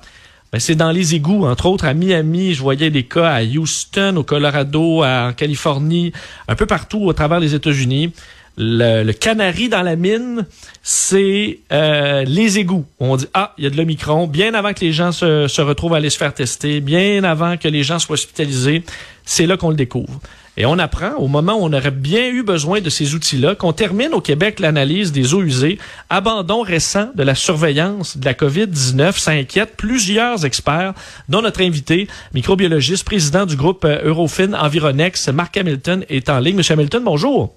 ben, 0.53 0.59
c'est 0.59 0.75
dans 0.75 0.91
les 0.91 1.13
égouts, 1.13 1.45
entre 1.45 1.65
autres 1.65 1.85
à 1.85 1.93
Miami, 1.93 2.53
je 2.53 2.61
voyais 2.61 2.89
des 2.89 3.03
cas 3.03 3.29
à 3.29 3.43
Houston, 3.43 4.15
au 4.15 4.23
Colorado, 4.23 5.03
en 5.03 5.33
Californie, 5.33 6.13
un 6.47 6.55
peu 6.55 6.65
partout 6.65 7.01
au 7.01 7.13
travers 7.13 7.41
des 7.41 7.53
États-Unis 7.53 8.13
le, 8.59 9.11
canari 9.13 9.69
dans 9.69 9.81
la 9.81 9.95
mine, 9.95 10.45
c'est 10.83 11.59
euh, 11.71 12.23
les 12.25 12.59
égouts. 12.59 12.85
On 12.99 13.15
dit 13.15 13.27
ah, 13.33 13.53
il 13.57 13.63
y 13.63 13.67
a 13.67 13.69
de 13.69 13.77
l'omicron 13.77 14.27
bien 14.27 14.53
avant 14.53 14.73
que 14.73 14.81
les 14.81 14.91
gens 14.91 15.13
se, 15.13 15.47
se 15.47 15.61
retrouvent 15.61 15.93
à 15.93 15.97
aller 15.97 16.09
se 16.09 16.17
faire 16.17 16.33
tester, 16.33 16.81
bien 16.81 17.23
avant 17.23 17.55
que 17.55 17.69
les 17.69 17.83
gens 17.83 17.99
soient 17.99 18.15
hospitalisés. 18.15 18.83
C'est 19.23 19.45
là 19.45 19.55
qu'on 19.55 19.69
le 19.69 19.75
découvre. 19.75 20.19
Et 20.57 20.65
on 20.65 20.77
apprend, 20.77 21.13
au 21.13 21.29
moment 21.29 21.53
où 21.53 21.59
on 21.61 21.71
aurait 21.71 21.89
bien 21.89 22.27
eu 22.27 22.43
besoin 22.43 22.81
de 22.81 22.89
ces 22.89 23.15
outils-là, 23.15 23.55
qu'on 23.55 23.71
termine 23.71 24.13
au 24.13 24.19
Québec 24.19 24.59
l'analyse 24.59 25.13
des 25.13 25.33
eaux 25.33 25.41
usées, 25.41 25.79
abandon 26.09 26.63
récent 26.63 27.07
de 27.15 27.23
la 27.23 27.33
surveillance 27.33 28.17
de 28.17 28.25
la 28.25 28.33
COVID-19, 28.33 29.17
ça 29.17 29.31
inquiète 29.31 29.77
plusieurs 29.77 30.43
experts, 30.43 30.95
dont 31.29 31.41
notre 31.41 31.61
invité, 31.61 32.09
microbiologiste, 32.33 33.05
président 33.05 33.45
du 33.45 33.55
groupe 33.55 33.85
euh, 33.85 34.01
Eurofin 34.03 34.51
Environex, 34.51 35.29
Marc 35.29 35.55
Hamilton, 35.55 36.03
est 36.09 36.27
en 36.29 36.39
ligne. 36.39 36.57
Monsieur 36.57 36.73
Hamilton, 36.73 37.03
bonjour. 37.05 37.55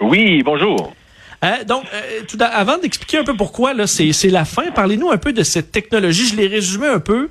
Oui, 0.00 0.42
bonjour. 0.44 0.92
Euh, 1.44 1.64
donc, 1.64 1.84
euh, 1.92 2.22
tout 2.28 2.38
avant 2.40 2.78
d'expliquer 2.78 3.18
un 3.18 3.24
peu 3.24 3.34
pourquoi, 3.34 3.74
là, 3.74 3.86
c'est 3.86 4.12
la 4.28 4.44
fin, 4.44 4.70
parlez-nous 4.70 5.10
un 5.10 5.18
peu 5.18 5.32
de 5.32 5.42
cette 5.42 5.72
technologie. 5.72 6.26
Je 6.28 6.36
l'ai 6.36 6.46
résumé 6.46 6.86
un 6.86 7.00
peu, 7.00 7.28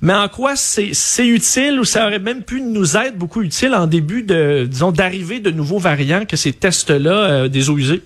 mais 0.00 0.14
en 0.14 0.28
quoi 0.28 0.54
c'est 0.56 1.26
utile 1.26 1.78
ou 1.80 1.84
ça 1.84 2.06
aurait 2.06 2.18
même 2.18 2.42
pu 2.42 2.60
nous 2.60 2.96
être 2.96 3.16
beaucoup 3.16 3.42
utile 3.42 3.74
en 3.74 3.86
début 3.86 4.22
de, 4.22 4.66
disons, 4.68 4.92
d'arrivée 4.92 5.40
de 5.40 5.50
nouveaux 5.50 5.78
variants 5.78 6.24
que 6.24 6.36
ces 6.36 6.52
tests-là 6.52 7.10
euh, 7.10 7.48
des 7.48 7.70
eaux 7.70 7.78
usées? 7.78 8.02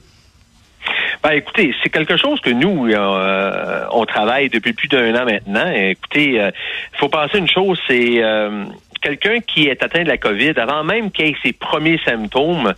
Ben, 1.23 1.33
écoutez, 1.33 1.73
c'est 1.83 1.89
quelque 1.89 2.17
chose 2.17 2.41
que 2.41 2.51
nous, 2.51 2.89
euh, 2.89 3.85
on 3.93 4.05
travaille 4.07 4.49
depuis 4.49 4.73
plus 4.73 4.89
d'un 4.89 5.15
an 5.15 5.25
maintenant. 5.25 5.71
Écoutez, 5.73 6.33
il 6.33 6.41
euh, 6.41 6.51
faut 6.95 7.09
penser 7.09 7.39
une 7.39 7.49
chose, 7.49 7.81
c'est 7.87 8.23
euh, 8.23 8.65
quelqu'un 9.03 9.41
qui 9.41 9.67
est 9.69 9.83
atteint 9.83 10.03
de 10.03 10.09
la 10.09 10.17
COVID, 10.17 10.55
avant 10.57 10.85
même 10.85 11.11
qu'il 11.11 11.27
ait 11.27 11.37
ses 11.43 11.53
premiers 11.53 11.99
symptômes, 12.05 12.73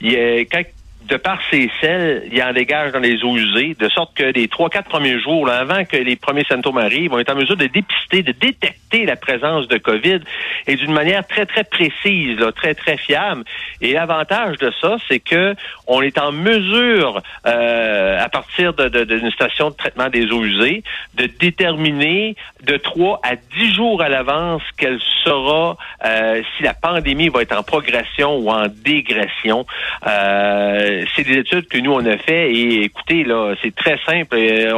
il, 0.00 0.46
quand 0.50 0.62
de 1.08 1.16
par 1.16 1.38
ses 1.50 1.70
selles, 1.80 2.28
il 2.32 2.42
en 2.42 2.52
dégage 2.52 2.92
dans 2.92 3.00
les 3.00 3.22
eaux 3.24 3.36
usées, 3.36 3.76
de 3.78 3.88
sorte 3.88 4.16
que 4.16 4.24
les 4.24 4.48
trois, 4.48 4.70
quatre 4.70 4.88
premiers 4.88 5.20
jours, 5.20 5.48
avant 5.48 5.84
que 5.84 5.96
les 5.96 6.16
premiers 6.16 6.44
symptômes 6.44 6.78
arrivent, 6.78 7.12
on 7.12 7.18
est 7.18 7.30
en 7.30 7.34
mesure 7.34 7.56
de 7.56 7.66
dépister, 7.66 8.22
de 8.22 8.32
détecter 8.32 9.04
la 9.04 9.16
présence 9.16 9.68
de 9.68 9.78
COVID 9.78 10.20
et 10.66 10.76
d'une 10.76 10.92
manière 10.92 11.26
très, 11.26 11.46
très 11.46 11.64
précise, 11.64 12.38
très, 12.56 12.74
très 12.74 12.96
fiable. 12.96 13.44
Et 13.80 13.92
l'avantage 13.92 14.56
de 14.58 14.72
ça, 14.80 14.96
c'est 15.08 15.20
que 15.20 15.54
on 15.86 16.00
est 16.00 16.18
en 16.18 16.32
mesure, 16.32 17.22
euh, 17.46 18.22
à 18.22 18.28
partir 18.28 18.72
d'une 18.72 19.30
station 19.30 19.70
de 19.70 19.74
traitement 19.74 20.08
des 20.08 20.30
eaux 20.32 20.44
usées, 20.44 20.82
de 21.14 21.26
déterminer 21.26 22.36
de 22.62 22.76
trois 22.76 23.20
à 23.22 23.36
dix 23.36 23.74
jours 23.74 24.00
à 24.00 24.08
l'avance 24.08 24.62
quelle 24.76 25.00
sera 25.22 25.76
euh, 26.04 26.42
si 26.56 26.62
la 26.62 26.74
pandémie 26.74 27.28
va 27.28 27.42
être 27.42 27.56
en 27.56 27.62
progression 27.62 28.36
ou 28.36 28.50
en 28.50 28.66
dégression. 28.68 29.66
Euh, 30.06 31.03
c'est 31.14 31.24
des 31.24 31.38
études 31.38 31.68
que 31.68 31.78
nous, 31.78 31.92
on 31.92 32.04
a 32.06 32.16
fait 32.16 32.52
et 32.52 32.84
écoutez, 32.84 33.24
là, 33.24 33.54
c'est 33.62 33.74
très 33.74 33.98
simple. 34.06 34.36
Euh, 34.36 34.72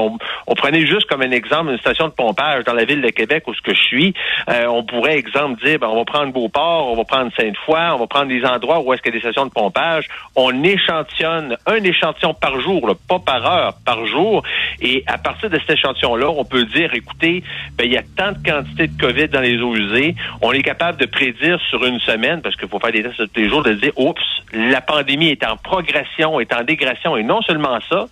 on, 0.47 0.55
prenait 0.55 0.87
juste 0.87 1.07
comme 1.07 1.23
un 1.23 1.31
exemple 1.31 1.71
une 1.71 1.79
station 1.79 2.09
de 2.09 2.13
pompage 2.13 2.65
dans 2.65 2.73
la 2.73 2.85
ville 2.85 3.03
de 3.03 3.11
Québec 3.11 3.45
où 3.47 3.55
ce 3.55 3.61
que 3.61 3.75
je 3.75 3.83
suis. 3.83 4.15
Euh, 4.49 4.67
on 4.67 4.85
pourrait, 4.85 5.17
exemple, 5.19 5.63
dire, 5.65 5.79
ben, 5.79 5.89
on 5.89 5.97
va 5.97 6.05
prendre 6.05 6.33
Beauport, 6.33 6.91
on 6.91 6.97
va 6.97 7.05
prendre 7.05 7.31
Sainte-Foy, 7.37 7.95
on 7.95 7.99
va 7.99 8.07
prendre 8.07 8.29
des 8.29 8.45
endroits 8.45 8.81
où 8.81 8.93
est-ce 8.93 9.03
qu'il 9.03 9.13
y 9.13 9.17
a 9.17 9.19
des 9.19 9.23
stations 9.23 9.47
de 9.47 9.51
pompage. 9.51 10.09
On 10.35 10.63
échantillonne 10.65 11.57
un 11.67 11.83
échantillon 11.83 12.35
par 12.35 12.61
jour, 12.61 12.97
pas 13.09 13.19
par 13.19 13.47
heure, 13.47 13.75
par 13.85 14.07
jour. 14.07 14.43
Et 14.81 15.05
à 15.07 15.19
partir 15.19 15.51
de 15.51 15.59
cet 15.59 15.71
échantillon-là, 15.71 16.31
on 16.31 16.45
peut 16.45 16.65
dire, 16.65 16.93
écoutez, 16.95 17.43
ben, 17.77 17.85
il 17.85 17.93
y 17.93 17.99
a 17.99 18.03
tant 18.17 18.33
de 18.33 18.39
quantité 18.45 18.89
de 18.89 19.01
COVID 19.01 19.29
dans 19.29 19.41
les 19.41 19.61
eaux 19.61 19.75
usées. 19.75 20.15
On 20.41 20.53
est 20.53 20.63
capable 20.63 20.99
de 20.99 21.07
prédire 21.07 21.61
sur 21.69 21.85
une 21.85 22.01
semaine, 22.01 22.41
parce 22.41 22.57
qu'il 22.57 22.69
faut 22.69 22.79
faire 22.79 22.93
des 22.93 23.03
tests 23.03 23.17
tous 23.17 23.41
les 23.41 23.49
jours, 23.49 23.63
de 23.63 23.75
dire, 23.75 23.93
oups, 23.97 24.23
la 24.53 24.81
pandémie 24.81 25.29
est 25.29 25.45
en 25.45 25.57
progression 25.57 26.06
est 26.41 26.53
en 26.53 26.63
dégression. 26.65 27.17
Et 27.17 27.23
non 27.23 27.43
seulement 27.43 27.79
ça, 27.89 28.07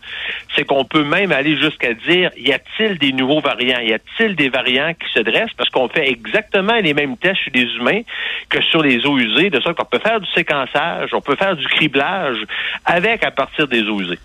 c'est 0.55 0.65
qu'on 0.65 0.85
peut 0.85 1.05
même 1.05 1.33
aller 1.33 1.57
jusqu'à 1.57 1.95
dire, 1.95 2.31
y 2.37 2.53
a-t-il 2.53 2.99
des 2.99 3.13
nouveaux 3.13 3.41
variants? 3.41 3.81
Y 3.81 3.93
a-t-il 3.93 4.37
des 4.37 4.49
variants 4.49 4.93
qui 4.95 5.13
se 5.13 5.21
dressent? 5.21 5.55
Parce 5.57 5.71
qu'on 5.71 5.89
fait 5.89 6.09
exactement 6.09 6.77
les 6.77 6.95
mêmes 6.95 7.17
tests 7.17 7.41
chez 7.45 7.51
les 7.55 7.75
humains 7.77 8.03
que 8.49 8.63
sur 8.63 8.83
les 8.83 9.05
eaux 9.07 9.19
usées, 9.19 9.51
de 9.51 9.61
sorte 9.61 9.77
qu'on 9.77 9.85
peut 9.85 9.99
faire 9.99 10.21
du 10.21 10.31
séquençage, 10.33 11.11
on 11.13 11.21
peut 11.21 11.37
faire 11.37 11.57
du 11.57 11.67
criblage 11.67 12.39
avec 12.85 13.25
à 13.25 13.31
partir 13.31 13.69
des 13.69 13.83
eaux 13.83 14.01
usées. 14.01 14.19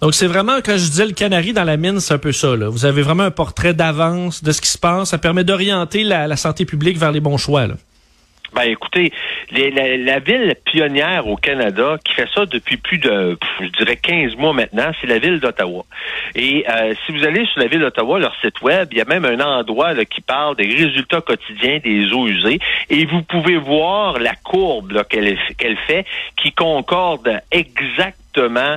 Donc 0.00 0.14
c'est 0.14 0.26
vraiment, 0.26 0.58
quand 0.64 0.76
je 0.76 0.90
disais 0.90 1.06
le 1.06 1.12
canari 1.12 1.52
dans 1.52 1.64
la 1.64 1.76
mine, 1.76 2.00
c'est 2.00 2.14
un 2.14 2.18
peu 2.18 2.32
ça. 2.32 2.54
Là. 2.54 2.68
Vous 2.68 2.84
avez 2.84 3.02
vraiment 3.02 3.22
un 3.22 3.30
portrait 3.30 3.72
d'avance 3.72 4.42
de 4.42 4.52
ce 4.52 4.60
qui 4.60 4.68
se 4.68 4.78
passe. 4.78 5.10
Ça 5.10 5.18
permet 5.18 5.42
d'orienter 5.42 6.04
la, 6.04 6.36
santé 6.36 6.66
publique 6.66 6.98
vers 6.98 7.12
les 7.12 7.20
bons 7.20 7.38
choix. 7.38 7.66
Ben 8.56 8.70
écoutez, 8.70 9.12
la, 9.52 10.18
ville 10.18 10.54
pionnière 10.64 11.28
au 11.28 11.36
Canada 11.36 11.98
qui 12.02 12.14
fait 12.14 12.28
ça 12.34 12.46
depuis 12.46 12.78
plus 12.78 12.96
de, 12.96 13.38
je 13.60 13.68
dirais, 13.68 13.96
15 13.96 14.34
mois 14.36 14.54
maintenant, 14.54 14.92
c'est 14.98 15.06
la 15.06 15.18
ville 15.18 15.40
d'Ottawa. 15.40 15.84
Et 16.34 16.64
euh, 16.66 16.94
si 17.04 17.12
vous 17.12 17.22
allez 17.24 17.44
sur 17.44 17.60
la 17.60 17.66
ville 17.66 17.80
d'Ottawa, 17.80 18.18
leur 18.18 18.34
site 18.40 18.62
web, 18.62 18.88
il 18.92 18.96
y 18.96 19.02
a 19.02 19.04
même 19.04 19.26
un 19.26 19.40
endroit 19.40 19.94
qui 20.06 20.22
parle 20.22 20.56
des 20.56 20.68
résultats 20.68 21.20
quotidiens 21.20 21.80
des 21.84 22.10
eaux 22.14 22.26
usées. 22.26 22.58
Et 22.88 23.04
vous 23.04 23.20
pouvez 23.20 23.58
voir 23.58 24.18
la 24.18 24.34
courbe 24.36 25.04
qu'elle 25.10 25.76
fait 25.86 26.06
qui 26.42 26.52
concorde 26.52 27.38
exactement 27.50 28.76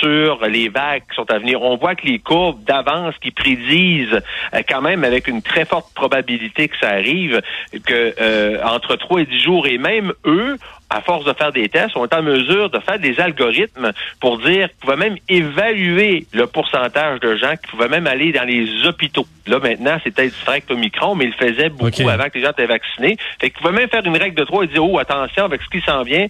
sur 0.00 0.44
les 0.46 0.68
vagues 0.68 1.02
qui 1.08 1.16
sont 1.16 1.30
à 1.30 1.38
venir. 1.38 1.62
On 1.62 1.76
voit 1.76 1.94
que 1.94 2.06
les 2.06 2.18
courbes 2.18 2.62
d'avance 2.64 3.14
qui 3.20 3.30
prédisent 3.30 4.20
euh, 4.54 4.62
quand 4.68 4.80
même 4.80 5.04
avec 5.04 5.28
une 5.28 5.42
très 5.42 5.64
forte 5.64 5.92
probabilité 5.94 6.68
que 6.68 6.78
ça 6.78 6.90
arrive, 6.90 7.40
que 7.86 8.14
euh, 8.20 8.62
entre 8.64 8.96
3 8.96 9.22
et 9.22 9.26
10 9.26 9.40
jours, 9.40 9.66
et 9.66 9.78
même 9.78 10.12
eux 10.24 10.56
à 10.90 11.02
force 11.02 11.24
de 11.24 11.32
faire 11.34 11.52
des 11.52 11.68
tests, 11.68 11.96
on 11.96 12.04
est 12.06 12.14
en 12.14 12.22
mesure 12.22 12.70
de 12.70 12.78
faire 12.78 12.98
des 12.98 13.20
algorithmes 13.20 13.92
pour 14.20 14.38
dire 14.38 14.68
va 14.86 14.96
même 14.96 15.16
évaluer 15.28 16.26
le 16.32 16.46
pourcentage 16.46 17.20
de 17.20 17.36
gens 17.36 17.52
qui 17.56 17.70
pouvaient 17.70 17.88
même 17.88 18.06
aller 18.06 18.32
dans 18.32 18.44
les 18.44 18.86
hôpitaux. 18.86 19.26
Là, 19.46 19.58
maintenant, 19.58 19.98
c'est 20.02 20.14
peut-être 20.14 20.34
strict 20.34 20.70
au 20.70 20.76
micron, 20.76 21.14
mais 21.14 21.26
il 21.26 21.34
faisait 21.34 21.68
beaucoup 21.68 22.08
avant 22.08 22.24
que 22.24 22.38
les 22.38 22.44
gens 22.44 22.50
étaient 22.50 22.66
vaccinés. 22.66 23.16
Fait 23.40 23.50
qu'il 23.50 23.60
pouvait 23.60 23.74
même 23.74 23.88
faire 23.88 24.04
une 24.04 24.16
règle 24.16 24.36
de 24.36 24.44
trois 24.44 24.64
et 24.64 24.66
dire, 24.66 24.84
oh, 24.84 24.98
attention, 24.98 25.44
avec 25.44 25.60
ce 25.62 25.68
qui 25.68 25.84
s'en 25.84 26.02
vient, 26.02 26.26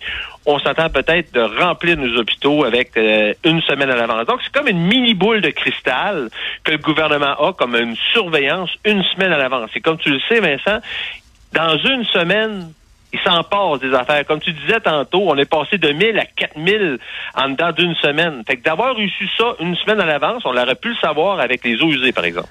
on 0.47 0.59
s'entend 0.59 0.89
peut-être 0.89 1.33
de 1.35 1.41
remplir 1.41 1.97
nos 1.97 2.19
hôpitaux 2.19 2.65
avec 2.65 2.97
euh, 2.97 3.35
une 3.45 3.58
semaine 3.62 3.91
à 3.91 3.97
l'avance. 3.97 4.27
Donc, 4.27 4.41
c'est 4.43 4.53
comme 4.53 4.69
une 4.69 4.87
mini 4.87 5.15
boule 5.15 5.41
de 5.41 5.50
cristal 5.50 6.29
que 6.65 6.73
le 6.73 6.79
gouvernement 6.79 7.35
a 7.35 7.53
comme 7.53 7.77
une 7.77 7.97
surveillance 8.12 8.71
une 8.85 9.03
semaine 9.05 9.33
à 9.33 9.38
l'avance. 9.38 9.71
Et 9.75 9.81
comme 9.81 9.99
tu 9.99 10.11
le 10.11 10.21
sais, 10.29 10.41
Vincent, 10.41 10.81
dans 11.53 11.79
une 11.79 12.05
semaine, 12.05 12.73
il 13.12 13.21
s'en 13.21 13.43
passe 13.43 13.81
des 13.81 13.95
affaires. 13.95 14.25
Comme 14.27 14.41
tu 14.41 14.53
disais 14.53 14.81
tantôt, 14.81 15.25
on 15.27 15.37
est 15.37 15.49
passé 15.49 15.79
de 15.79 15.91
1000 15.91 16.19
à 16.19 16.25
4000 16.25 16.99
en 17.35 17.49
dedans 17.50 17.73
d'une 17.73 17.95
semaine. 17.97 18.43
Fait 18.47 18.57
que 18.57 18.62
d'avoir 18.62 18.95
reçu 18.95 19.29
ça 19.37 19.55
une 19.61 19.77
semaine 19.77 20.00
à 20.00 20.07
l'avance, 20.07 20.43
on 20.45 20.57
aurait 20.57 20.75
pu 20.75 20.91
le 20.91 20.97
savoir 20.97 21.41
avec 21.41 21.65
les 21.65 21.81
eaux 21.83 21.91
usées, 21.91 22.12
par 22.12 22.25
exemple. 22.25 22.49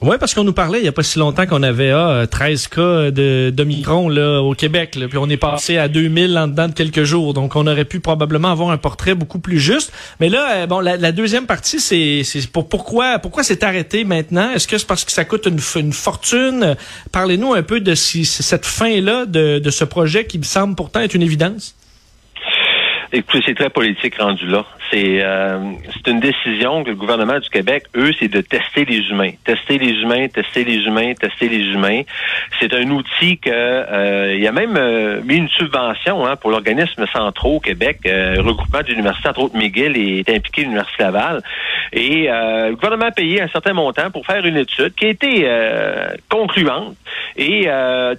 Oui, 0.00 0.16
parce 0.20 0.32
qu'on 0.32 0.44
nous 0.44 0.52
parlait 0.52 0.78
il 0.78 0.84
y 0.84 0.88
a 0.88 0.92
pas 0.92 1.02
si 1.02 1.18
longtemps 1.18 1.44
qu'on 1.44 1.64
avait 1.64 1.90
ah, 1.90 2.24
13 2.30 2.68
cas 2.68 3.10
de 3.10 3.50
d'Omicron 3.52 4.08
là 4.08 4.40
au 4.40 4.54
Québec, 4.54 4.94
là, 4.94 5.08
puis 5.08 5.18
on 5.18 5.28
est 5.28 5.36
passé 5.36 5.76
à 5.76 5.88
2000 5.88 6.38
en 6.38 6.46
dedans 6.46 6.68
de 6.68 6.72
quelques 6.72 7.02
jours. 7.02 7.34
Donc 7.34 7.56
on 7.56 7.66
aurait 7.66 7.84
pu 7.84 7.98
probablement 7.98 8.52
avoir 8.52 8.70
un 8.70 8.76
portrait 8.76 9.16
beaucoup 9.16 9.40
plus 9.40 9.58
juste. 9.58 9.92
Mais 10.20 10.28
là, 10.28 10.52
euh, 10.52 10.66
bon, 10.68 10.78
la, 10.78 11.10
deuxième 11.10 11.46
partie, 11.46 11.80
c'est 11.80 12.22
pour 12.52 12.68
pourquoi 12.68 13.18
pourquoi 13.18 13.42
c'est 13.42 13.64
arrêté 13.64 14.04
maintenant? 14.04 14.52
Est-ce 14.52 14.68
que 14.68 14.78
c'est 14.78 14.86
parce 14.86 15.04
que 15.04 15.10
ça 15.10 15.24
coûte 15.24 15.46
une, 15.46 15.58
une 15.74 15.92
fortune? 15.92 16.76
Parlez-nous 17.10 17.54
un 17.54 17.64
peu 17.64 17.80
de 17.80 17.96
si, 17.96 18.24
cette 18.24 18.66
fin 18.66 19.00
là 19.00 19.26
de, 19.26 19.58
de 19.58 19.70
ce 19.70 19.84
projet 19.84 20.26
qui 20.26 20.38
me 20.38 20.44
semble 20.44 20.76
pourtant 20.76 21.00
être 21.00 21.14
une 21.14 21.22
évidence. 21.22 21.74
Écoutez, 23.12 23.42
c'est 23.44 23.54
très 23.54 23.70
politique 23.70 24.16
rendu 24.20 24.46
là. 24.46 24.64
C'est 24.90 25.22
euh, 25.22 25.58
c'est 25.92 26.10
une 26.10 26.20
décision 26.20 26.82
que 26.82 26.90
le 26.90 26.96
gouvernement 26.96 27.38
du 27.38 27.48
Québec, 27.50 27.84
eux, 27.96 28.12
c'est 28.18 28.28
de 28.28 28.40
tester 28.40 28.84
les 28.84 29.08
humains, 29.10 29.32
tester 29.44 29.78
les 29.78 29.92
humains, 30.00 30.28
tester 30.28 30.64
les 30.64 30.84
humains, 30.84 31.12
tester 31.14 31.48
les 31.48 31.64
humains. 31.64 32.02
C'est 32.58 32.72
un 32.72 32.88
outil 32.90 33.38
que 33.38 33.50
euh, 33.50 34.34
il 34.34 34.40
y 34.40 34.46
a 34.46 34.52
même 34.52 34.76
euh, 34.76 35.20
mis 35.22 35.36
une 35.36 35.48
subvention 35.48 36.26
hein, 36.26 36.36
pour 36.36 36.50
l'organisme 36.50 37.06
centraux 37.12 37.56
au 37.56 37.60
Québec, 37.60 38.00
regroupement 38.04 38.82
d'universités, 38.82 39.28
entre 39.28 39.40
autres 39.40 39.56
McGill 39.56 39.96
est 39.96 40.28
impliqué 40.28 40.62
l'université 40.62 41.02
Laval, 41.02 41.42
et 41.92 42.28
le 42.28 42.74
gouvernement 42.74 43.06
a 43.06 43.10
payé 43.10 43.40
un 43.40 43.48
certain 43.48 43.72
montant 43.72 44.10
pour 44.10 44.26
faire 44.26 44.44
une 44.44 44.56
étude 44.56 44.94
qui 44.94 45.06
a 45.06 45.08
été 45.08 45.48
concluante 46.28 46.96
et 47.36 47.68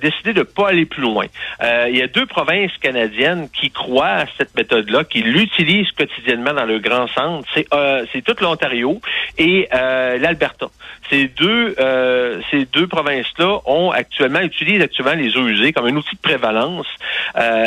décidé 0.02 0.34
de 0.34 0.44
pas 0.44 0.70
aller 0.70 0.86
plus 0.86 1.02
loin. 1.02 1.26
il 1.62 1.98
y 1.98 2.02
a 2.02 2.08
deux 2.08 2.26
provinces 2.26 2.76
canadiennes 2.82 3.48
qui 3.54 3.70
croient 3.70 4.08
à 4.08 4.26
cette 4.38 4.56
méthode 4.56 4.90
là 4.90 5.04
qui 5.04 5.22
l'utilisent 5.22 5.92
quotidiennement 5.92 6.54
dans 6.60 6.66
le 6.66 6.80
grand 6.80 7.08
centre, 7.08 7.48
c'est 7.54 7.66
euh, 7.74 8.06
toute 8.26 8.42
l'Ontario 8.42 9.00
et 9.38 9.70
euh, 9.74 10.18
l'Alberta. 10.18 10.68
Ces 11.10 11.28
deux 11.28 11.76
euh, 11.80 12.42
ces 12.52 12.66
deux 12.66 12.86
provinces-là 12.86 13.60
ont 13.66 13.92
actuellement 13.92 14.42
utilisent 14.42 14.82
actuellement 14.82 15.16
les 15.16 15.36
eaux 15.38 15.48
usées 15.48 15.72
comme 15.72 15.88
un 15.88 15.96
outil 15.96 16.16
de 16.16 16.22
prévalence. 16.22 16.88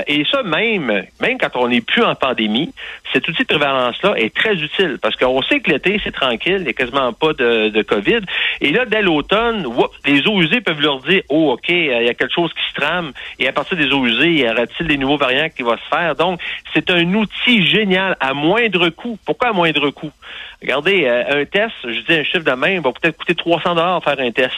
et 0.06 0.24
ça 0.30 0.42
même 0.42 1.04
même 1.20 1.38
quand 1.38 1.56
on 1.56 1.68
n'est 1.68 1.80
plus 1.80 2.02
en 2.02 2.14
pandémie, 2.14 2.72
cet 3.12 3.26
outil 3.28 3.42
de 3.42 3.48
prévalence-là 3.48 4.14
est 4.16 4.34
très 4.34 4.54
utile 4.54 4.98
parce 5.00 5.16
qu'on 5.16 5.42
sait 5.42 5.60
que 5.60 5.70
l'été 5.70 6.00
c'est 6.04 6.12
tranquille, 6.12 6.58
il 6.58 6.64
n'y 6.64 6.70
a 6.70 6.72
quasiment 6.74 7.12
pas 7.12 7.32
de, 7.32 7.70
de 7.70 7.82
COVID. 7.82 8.20
Et 8.60 8.70
là 8.70 8.84
dès 8.84 9.02
l'automne, 9.02 9.66
les 10.04 10.26
eaux 10.28 10.40
usées 10.40 10.60
peuvent 10.60 10.80
leur 10.80 11.00
dire 11.00 11.22
oh 11.30 11.52
ok 11.52 11.68
il 11.68 12.06
y 12.06 12.08
a 12.08 12.14
quelque 12.14 12.34
chose 12.34 12.52
qui 12.52 12.64
se 12.70 12.80
trame 12.80 13.12
et 13.38 13.48
à 13.48 13.52
partir 13.52 13.76
des 13.76 13.90
eaux 13.92 14.06
usées, 14.06 14.32
y 14.32 14.48
aura-t-il 14.48 14.86
des 14.86 14.98
nouveaux 14.98 15.16
variants 15.16 15.48
qui 15.48 15.62
vont 15.62 15.76
se 15.76 15.96
faire? 15.96 16.14
Donc 16.14 16.40
c'est 16.74 16.90
un 16.90 17.14
outil 17.14 17.66
génial 17.66 18.16
à 18.20 18.34
moindre 18.34 18.81
Pourquoi 19.24 19.48
à 19.48 19.52
moindre 19.52 19.90
coût? 19.90 20.12
Regardez, 20.60 21.04
euh, 21.04 21.42
un 21.42 21.44
test, 21.44 21.74
je 21.84 22.00
dis 22.00 22.14
un 22.14 22.24
chiffre 22.24 22.44
de 22.44 22.52
main, 22.52 22.80
va 22.80 22.92
peut-être 22.92 23.16
coûter 23.16 23.34
300 23.34 23.74
dollars 23.74 24.02
faire 24.02 24.18
un 24.18 24.30
test. 24.30 24.54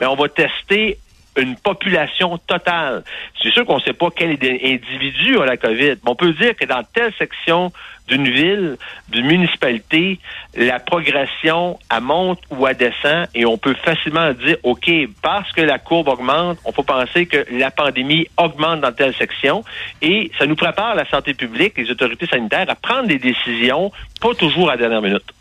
Mais 0.00 0.06
on 0.06 0.14
va 0.14 0.28
tester 0.28 0.98
une 1.38 1.56
population 1.56 2.38
totale. 2.38 3.04
C'est 3.42 3.52
sûr 3.52 3.64
qu'on 3.64 3.76
ne 3.76 3.82
sait 3.82 3.92
pas 3.92 4.08
quel 4.14 4.30
individu 4.30 5.38
a 5.38 5.46
la 5.46 5.56
COVID. 5.56 5.96
Mais 6.02 6.10
on 6.10 6.14
peut 6.14 6.32
dire 6.32 6.56
que 6.56 6.64
dans 6.64 6.82
telle 6.82 7.12
section 7.18 7.72
d'une 8.08 8.28
ville, 8.28 8.76
d'une 9.10 9.26
municipalité, 9.26 10.18
la 10.56 10.80
progression, 10.80 11.78
elle 11.94 12.00
monte 12.00 12.40
ou 12.50 12.66
elle 12.66 12.76
descend 12.76 13.28
et 13.34 13.44
on 13.44 13.58
peut 13.58 13.74
facilement 13.74 14.32
dire, 14.32 14.56
OK, 14.62 14.90
parce 15.22 15.52
que 15.52 15.60
la 15.60 15.78
courbe 15.78 16.08
augmente, 16.08 16.58
on 16.64 16.72
peut 16.72 16.82
penser 16.82 17.26
que 17.26 17.44
la 17.50 17.70
pandémie 17.70 18.26
augmente 18.36 18.80
dans 18.80 18.92
telle 18.92 19.14
section 19.14 19.62
et 20.02 20.30
ça 20.38 20.46
nous 20.46 20.56
prépare 20.56 20.94
la 20.94 21.08
santé 21.08 21.34
publique, 21.34 21.76
les 21.76 21.90
autorités 21.90 22.26
sanitaires 22.26 22.66
à 22.68 22.74
prendre 22.74 23.08
des 23.08 23.18
décisions, 23.18 23.92
pas 24.20 24.34
toujours 24.34 24.70
à 24.70 24.72
la 24.72 24.78
dernière 24.78 25.02
minute. 25.02 25.34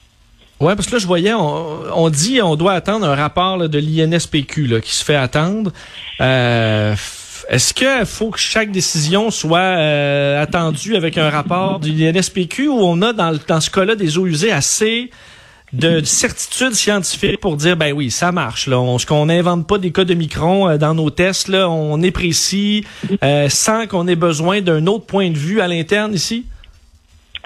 Ouais, 0.59 0.75
parce 0.75 0.87
que 0.87 0.93
là, 0.93 0.99
je 0.99 1.07
voyais, 1.07 1.33
on, 1.33 1.83
on 1.95 2.09
dit 2.09 2.41
on 2.41 2.55
doit 2.55 2.73
attendre 2.73 3.05
un 3.05 3.15
rapport 3.15 3.69
de 3.69 3.77
l'INSPQ 3.79 4.81
qui 4.81 4.95
se 4.95 5.05
fait 5.05 5.15
attendre. 5.15 5.71
Euh, 6.19 6.95
est-ce 7.49 7.73
qu'il 7.73 8.05
faut 8.05 8.31
que 8.31 8.39
chaque 8.39 8.71
décision 8.71 9.31
soit 9.31 9.59
euh, 9.59 10.41
attendue 10.41 10.95
avec 10.95 11.17
un 11.17 11.29
rapport 11.29 11.79
du 11.79 12.03
NSPQ 12.03 12.67
ou 12.67 12.79
on 12.79 13.01
a 13.01 13.13
dans, 13.13 13.37
dans 13.47 13.61
ce 13.61 13.69
cas-là 13.69 13.95
des 13.95 14.17
eaux 14.17 14.25
usées 14.25 14.51
assez 14.51 15.11
de 15.73 16.01
certitude 16.03 16.73
scientifique 16.73 17.39
pour 17.39 17.57
dire 17.57 17.75
ben 17.75 17.91
oui 17.93 18.09
ça 18.09 18.31
marche 18.31 18.67
là 18.67 18.79
on, 18.79 18.97
qu'on 18.97 19.25
n'invente 19.25 19.67
pas 19.67 19.77
des 19.77 19.91
cas 19.91 20.05
de 20.05 20.13
micron 20.13 20.69
euh, 20.69 20.77
dans 20.77 20.93
nos 20.93 21.09
tests 21.09 21.49
là 21.49 21.69
on 21.69 22.01
est 22.01 22.11
précis 22.11 22.85
euh, 23.21 23.49
sans 23.49 23.85
qu'on 23.85 24.07
ait 24.07 24.15
besoin 24.15 24.61
d'un 24.61 24.87
autre 24.87 25.05
point 25.05 25.29
de 25.29 25.37
vue 25.37 25.59
à 25.59 25.67
l'interne 25.67 26.13
ici? 26.13 26.45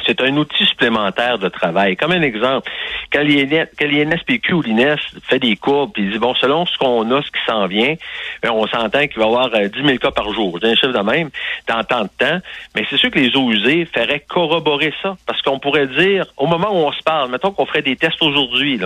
C'est 0.05 0.21
un 0.21 0.35
outil 0.37 0.65
supplémentaire 0.65 1.37
de 1.39 1.49
travail. 1.49 1.95
Comme 1.95 2.11
un 2.11 2.21
exemple, 2.21 2.69
quand 3.11 3.21
l'INSPQ 3.23 4.53
ou 4.53 4.61
l'INES 4.61 4.95
fait 5.23 5.39
des 5.39 5.55
courbes, 5.55 5.91
puis 5.93 6.03
il 6.03 6.11
dit, 6.11 6.19
bon, 6.19 6.33
selon 6.35 6.65
ce 6.65 6.77
qu'on 6.77 7.09
a, 7.11 7.21
ce 7.21 7.27
qui 7.27 7.39
s'en 7.47 7.67
vient, 7.67 7.95
ben, 8.41 8.51
on 8.51 8.67
s'entend 8.67 9.07
qu'il 9.07 9.19
va 9.19 9.25
y 9.25 9.27
avoir 9.27 9.49
10 9.49 9.55
euh, 9.57 9.85
000 9.85 9.97
cas 9.97 10.11
par 10.11 10.31
jour. 10.33 10.57
C'est 10.61 10.67
un 10.67 10.75
chiffre 10.75 10.93
de 10.93 11.11
même, 11.11 11.29
dans 11.67 11.83
tant 11.83 12.03
de 12.03 12.09
temps. 12.17 12.39
Mais 12.75 12.85
c'est 12.89 12.97
sûr 12.97 13.11
que 13.11 13.19
les 13.19 13.35
eaux 13.35 13.51
usées 13.51 13.85
feraient 13.85 14.23
corroborer 14.27 14.93
ça. 15.01 15.15
Parce 15.25 15.41
qu'on 15.41 15.59
pourrait 15.59 15.87
dire, 15.87 16.25
au 16.37 16.47
moment 16.47 16.69
où 16.71 16.87
on 16.87 16.91
se 16.91 17.01
parle, 17.03 17.31
mettons 17.31 17.51
qu'on 17.51 17.65
ferait 17.65 17.81
des 17.81 17.95
tests 17.95 18.21
aujourd'hui, 18.21 18.79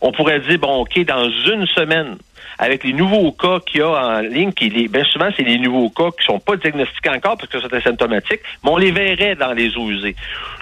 on 0.00 0.12
pourrait 0.12 0.40
dire, 0.40 0.58
bon, 0.58 0.80
OK, 0.80 0.98
dans 1.04 1.28
une 1.30 1.66
semaine, 1.66 2.16
avec 2.58 2.84
les 2.84 2.92
nouveaux 2.92 3.32
cas 3.32 3.60
qu'il 3.60 3.80
y 3.80 3.82
a 3.82 3.88
en 3.88 4.20
ligne, 4.20 4.52
qui 4.52 4.68
bien 4.88 5.04
souvent, 5.04 5.28
c'est 5.36 5.44
les 5.44 5.58
nouveaux 5.58 5.90
cas 5.90 6.10
qui 6.18 6.24
sont 6.24 6.40
pas 6.40 6.56
diagnostiqués 6.56 7.10
encore 7.10 7.36
parce 7.36 7.50
que 7.50 7.60
c'est 7.60 7.72
asymptomatique, 7.72 8.40
mais 8.64 8.70
on 8.70 8.76
les 8.76 8.90
verrait 8.90 9.36
dans 9.36 9.52
les 9.52 9.76
eaux 9.76 9.90
usées. 9.90 10.16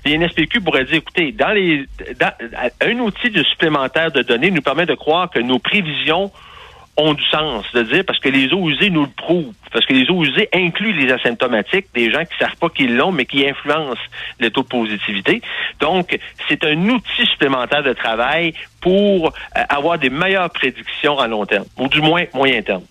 Les 0.04 0.18
NSPQ 0.18 0.60
pourraient 0.60 0.84
dire, 0.84 0.96
écoutez, 0.96 1.32
dans 1.32 1.52
les, 1.52 1.86
un 2.80 2.98
outil 2.98 3.30
de 3.30 3.42
supplémentaire 3.42 4.12
de 4.12 4.22
données 4.22 4.50
nous 4.50 4.62
permet 4.62 4.86
de 4.86 4.94
croire 4.94 5.30
que 5.30 5.38
nos 5.38 5.58
prévisions 5.58 6.30
ont 6.96 7.14
du 7.14 7.24
sens 7.24 7.64
de 7.74 7.82
dire 7.82 8.04
parce 8.06 8.18
que 8.18 8.28
les 8.28 8.52
eaux 8.52 8.68
usées 8.68 8.90
nous 8.90 9.02
le 9.02 9.10
prouvent. 9.16 9.52
Parce 9.72 9.84
que 9.84 9.92
les 9.92 10.08
eaux 10.10 10.24
usées 10.24 10.48
incluent 10.54 10.92
les 10.92 11.12
asymptomatiques, 11.12 11.86
des 11.94 12.10
gens 12.10 12.24
qui 12.24 12.36
savent 12.38 12.56
pas 12.56 12.70
qu'ils 12.70 12.96
l'ont, 12.96 13.12
mais 13.12 13.26
qui 13.26 13.46
influencent 13.46 14.00
le 14.40 14.50
taux 14.50 14.62
de 14.62 14.68
positivité. 14.68 15.42
Donc, 15.80 16.18
c'est 16.48 16.64
un 16.64 16.88
outil 16.88 17.26
supplémentaire 17.26 17.82
de 17.82 17.92
travail 17.92 18.54
pour 18.80 19.26
euh, 19.28 19.60
avoir 19.68 19.98
des 19.98 20.10
meilleures 20.10 20.50
prédictions 20.50 21.18
à 21.18 21.26
long 21.26 21.44
terme, 21.44 21.66
ou 21.78 21.88
du 21.88 22.00
moins 22.00 22.24
moyen 22.32 22.62
terme. 22.62 22.82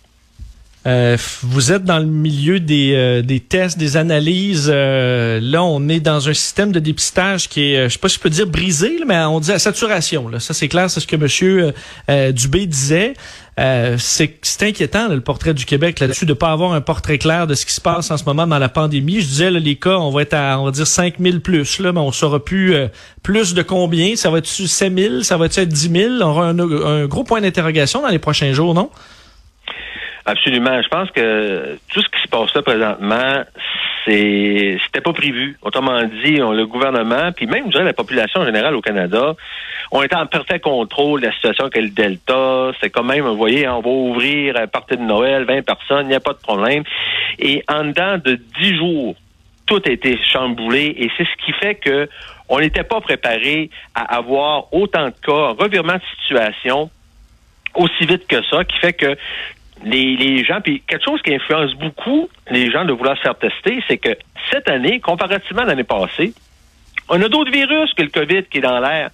Euh, 0.87 1.17
vous 1.41 1.71
êtes 1.71 1.83
dans 1.83 1.97
le 1.97 2.05
milieu 2.05 2.59
des, 2.59 2.93
euh, 2.93 3.21
des 3.23 3.39
tests, 3.39 3.77
des 3.77 3.97
analyses. 3.97 4.69
Euh, 4.71 5.39
là, 5.41 5.63
on 5.63 5.89
est 5.89 5.99
dans 5.99 6.29
un 6.29 6.33
système 6.33 6.71
de 6.71 6.79
dépistage 6.79 7.49
qui 7.49 7.73
est, 7.73 7.85
je 7.85 7.93
sais 7.93 7.99
pas 7.99 8.07
si 8.07 8.17
je 8.17 8.19
peux 8.19 8.29
dire 8.29 8.45
brisé, 8.45 8.99
mais 9.07 9.17
on 9.21 9.39
dit 9.39 9.51
à 9.51 9.57
saturation. 9.57 10.27
Là. 10.27 10.39
Ça, 10.39 10.53
c'est 10.53 10.67
clair, 10.67 10.89
c'est 10.89 10.99
ce 10.99 11.07
que 11.07 11.15
Monsieur 11.15 11.73
Dubé 12.07 12.67
disait. 12.67 13.13
C'est 13.57 14.63
inquiétant 14.63 15.07
le 15.07 15.21
portrait 15.21 15.53
du 15.53 15.65
Québec 15.65 15.99
là-dessus 15.99 16.25
de 16.25 16.33
pas 16.33 16.51
avoir 16.51 16.73
un 16.73 16.81
portrait 16.81 17.17
clair 17.17 17.47
de 17.47 17.53
ce 17.53 17.65
qui 17.65 17.73
se 17.73 17.81
passe 17.81 18.11
en 18.11 18.17
ce 18.17 18.25
moment 18.25 18.47
dans 18.47 18.59
la 18.59 18.69
pandémie. 18.69 19.21
Je 19.21 19.27
disais 19.27 19.51
là, 19.51 19.59
les 19.59 19.75
cas, 19.75 19.97
on 19.97 20.11
va 20.11 20.23
être 20.23 20.33
à 20.33 20.59
on 20.59 20.65
va 20.65 20.71
dire 20.71 20.87
5000 20.87 21.41
plus 21.41 21.79
là, 21.79 21.91
mais 21.91 21.99
on 21.99 22.11
saura 22.11 22.43
plus 22.43 22.75
plus 23.23 23.53
de 23.53 23.61
combien. 23.61 24.15
Ça 24.15 24.29
va 24.29 24.39
être 24.39 24.47
7000, 24.47 25.23
ça 25.23 25.37
va 25.37 25.45
être 25.45 25.63
10 25.63 25.91
000. 25.91 26.13
On 26.15 26.21
aura 26.21 26.47
un, 26.47 26.59
un 26.59 27.05
gros 27.05 27.23
point 27.23 27.41
d'interrogation 27.41 28.01
dans 28.01 28.09
les 28.09 28.19
prochains 28.19 28.53
jours, 28.53 28.73
non? 28.73 28.89
Absolument. 30.25 30.81
Je 30.81 30.87
pense 30.87 31.11
que 31.11 31.77
tout 31.89 32.01
ce 32.01 32.09
qui 32.09 32.21
se 32.23 32.27
passe 32.27 32.53
là 32.55 32.61
présentement, 32.63 33.43
c'était 34.05 35.01
pas 35.03 35.13
prévu. 35.13 35.57
Autrement 35.61 36.03
dit, 36.03 36.37
le 36.37 36.65
gouvernement, 36.65 37.31
puis 37.35 37.47
même 37.47 37.65
je 37.65 37.71
dirais, 37.71 37.83
la 37.83 37.93
population 37.93 38.45
générale 38.45 38.75
au 38.75 38.81
Canada, 38.81 39.35
on 39.91 40.03
était 40.03 40.15
en 40.15 40.25
parfait 40.27 40.59
contrôle 40.59 41.21
de 41.21 41.27
la 41.27 41.33
situation 41.33 41.65
avec 41.65 41.81
le 41.81 41.89
Delta. 41.89 42.71
C'est 42.81 42.89
quand 42.89 43.03
même, 43.03 43.25
vous 43.25 43.37
voyez, 43.37 43.67
on 43.67 43.81
va 43.81 43.89
ouvrir 43.89 44.57
à 44.57 44.67
partir 44.67 44.97
de 44.97 45.03
Noël, 45.03 45.45
20 45.45 45.65
personnes, 45.65 46.05
il 46.05 46.09
n'y 46.09 46.15
a 46.15 46.19
pas 46.19 46.33
de 46.33 46.39
problème. 46.39 46.83
Et 47.39 47.63
en 47.67 47.85
dedans 47.85 48.17
de 48.23 48.39
10 48.59 48.75
jours, 48.77 49.15
tout 49.65 49.81
a 49.85 49.89
été 49.89 50.19
chamboulé 50.31 50.95
et 50.97 51.09
c'est 51.17 51.25
ce 51.25 51.45
qui 51.45 51.51
fait 51.53 51.75
que 51.75 52.07
on 52.47 52.59
n'était 52.59 52.83
pas 52.83 53.01
préparé 53.01 53.71
à 53.95 54.17
avoir 54.17 54.71
autant 54.71 55.07
de 55.07 55.13
cas, 55.25 55.55
revirement 55.59 55.95
de 55.95 56.01
situation 56.21 56.91
aussi 57.73 58.05
vite 58.05 58.27
que 58.27 58.43
ça, 58.43 58.63
qui 58.63 58.77
fait 58.77 58.93
que 58.93 59.17
les, 59.85 60.17
les 60.17 60.43
gens, 60.43 60.59
puis 60.61 60.81
quelque 60.87 61.05
chose 61.05 61.21
qui 61.21 61.33
influence 61.33 61.73
beaucoup 61.75 62.27
les 62.49 62.71
gens 62.71 62.85
de 62.85 62.91
vouloir 62.91 63.15
se 63.17 63.21
faire 63.21 63.35
tester, 63.35 63.81
c'est 63.87 63.97
que 63.97 64.17
cette 64.51 64.69
année, 64.69 64.99
comparativement 64.99 65.61
à 65.61 65.65
l'année 65.65 65.83
passée, 65.83 66.33
on 67.09 67.21
a 67.21 67.29
d'autres 67.29 67.51
virus 67.51 67.93
que 67.93 68.03
le 68.03 68.09
COVID 68.09 68.43
qui 68.43 68.59
est 68.59 68.61
dans 68.61 68.79
l'air. 68.79 69.11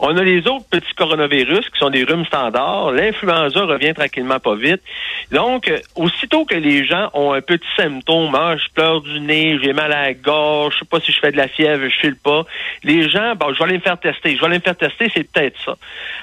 On 0.00 0.16
a 0.16 0.22
les 0.22 0.46
autres 0.46 0.66
petits 0.70 0.94
coronavirus 0.94 1.68
qui 1.70 1.78
sont 1.78 1.90
des 1.90 2.04
rhumes 2.04 2.24
standards. 2.24 2.92
L'influenza 2.92 3.64
revient 3.64 3.94
tranquillement 3.94 4.38
pas 4.38 4.54
vite. 4.54 4.80
Donc, 5.32 5.66
euh, 5.66 5.78
aussitôt 5.96 6.44
que 6.44 6.54
les 6.54 6.86
gens 6.86 7.10
ont 7.14 7.32
un 7.32 7.40
petit 7.40 7.66
symptôme, 7.76 8.32
ah, 8.34 8.56
je 8.56 8.72
pleure 8.72 9.00
du 9.00 9.18
nez, 9.20 9.58
j'ai 9.60 9.72
mal 9.72 9.92
à 9.92 10.02
la 10.02 10.14
gorge, 10.14 10.74
je 10.74 10.78
sais 10.80 10.84
pas 10.84 11.00
si 11.00 11.10
je 11.10 11.18
fais 11.18 11.32
de 11.32 11.36
la 11.36 11.48
fièvre, 11.48 11.88
je 11.88 11.98
file 11.98 12.16
pas. 12.16 12.44
Les 12.84 13.10
gens, 13.10 13.34
bon, 13.34 13.52
je 13.52 13.58
vais 13.58 13.64
aller 13.64 13.78
me 13.78 13.82
faire 13.82 13.98
tester. 13.98 14.36
Je 14.36 14.40
vais 14.40 14.46
aller 14.46 14.58
me 14.58 14.62
faire 14.62 14.76
tester, 14.76 15.10
c'est 15.12 15.30
peut-être 15.30 15.56
ça. 15.64 15.76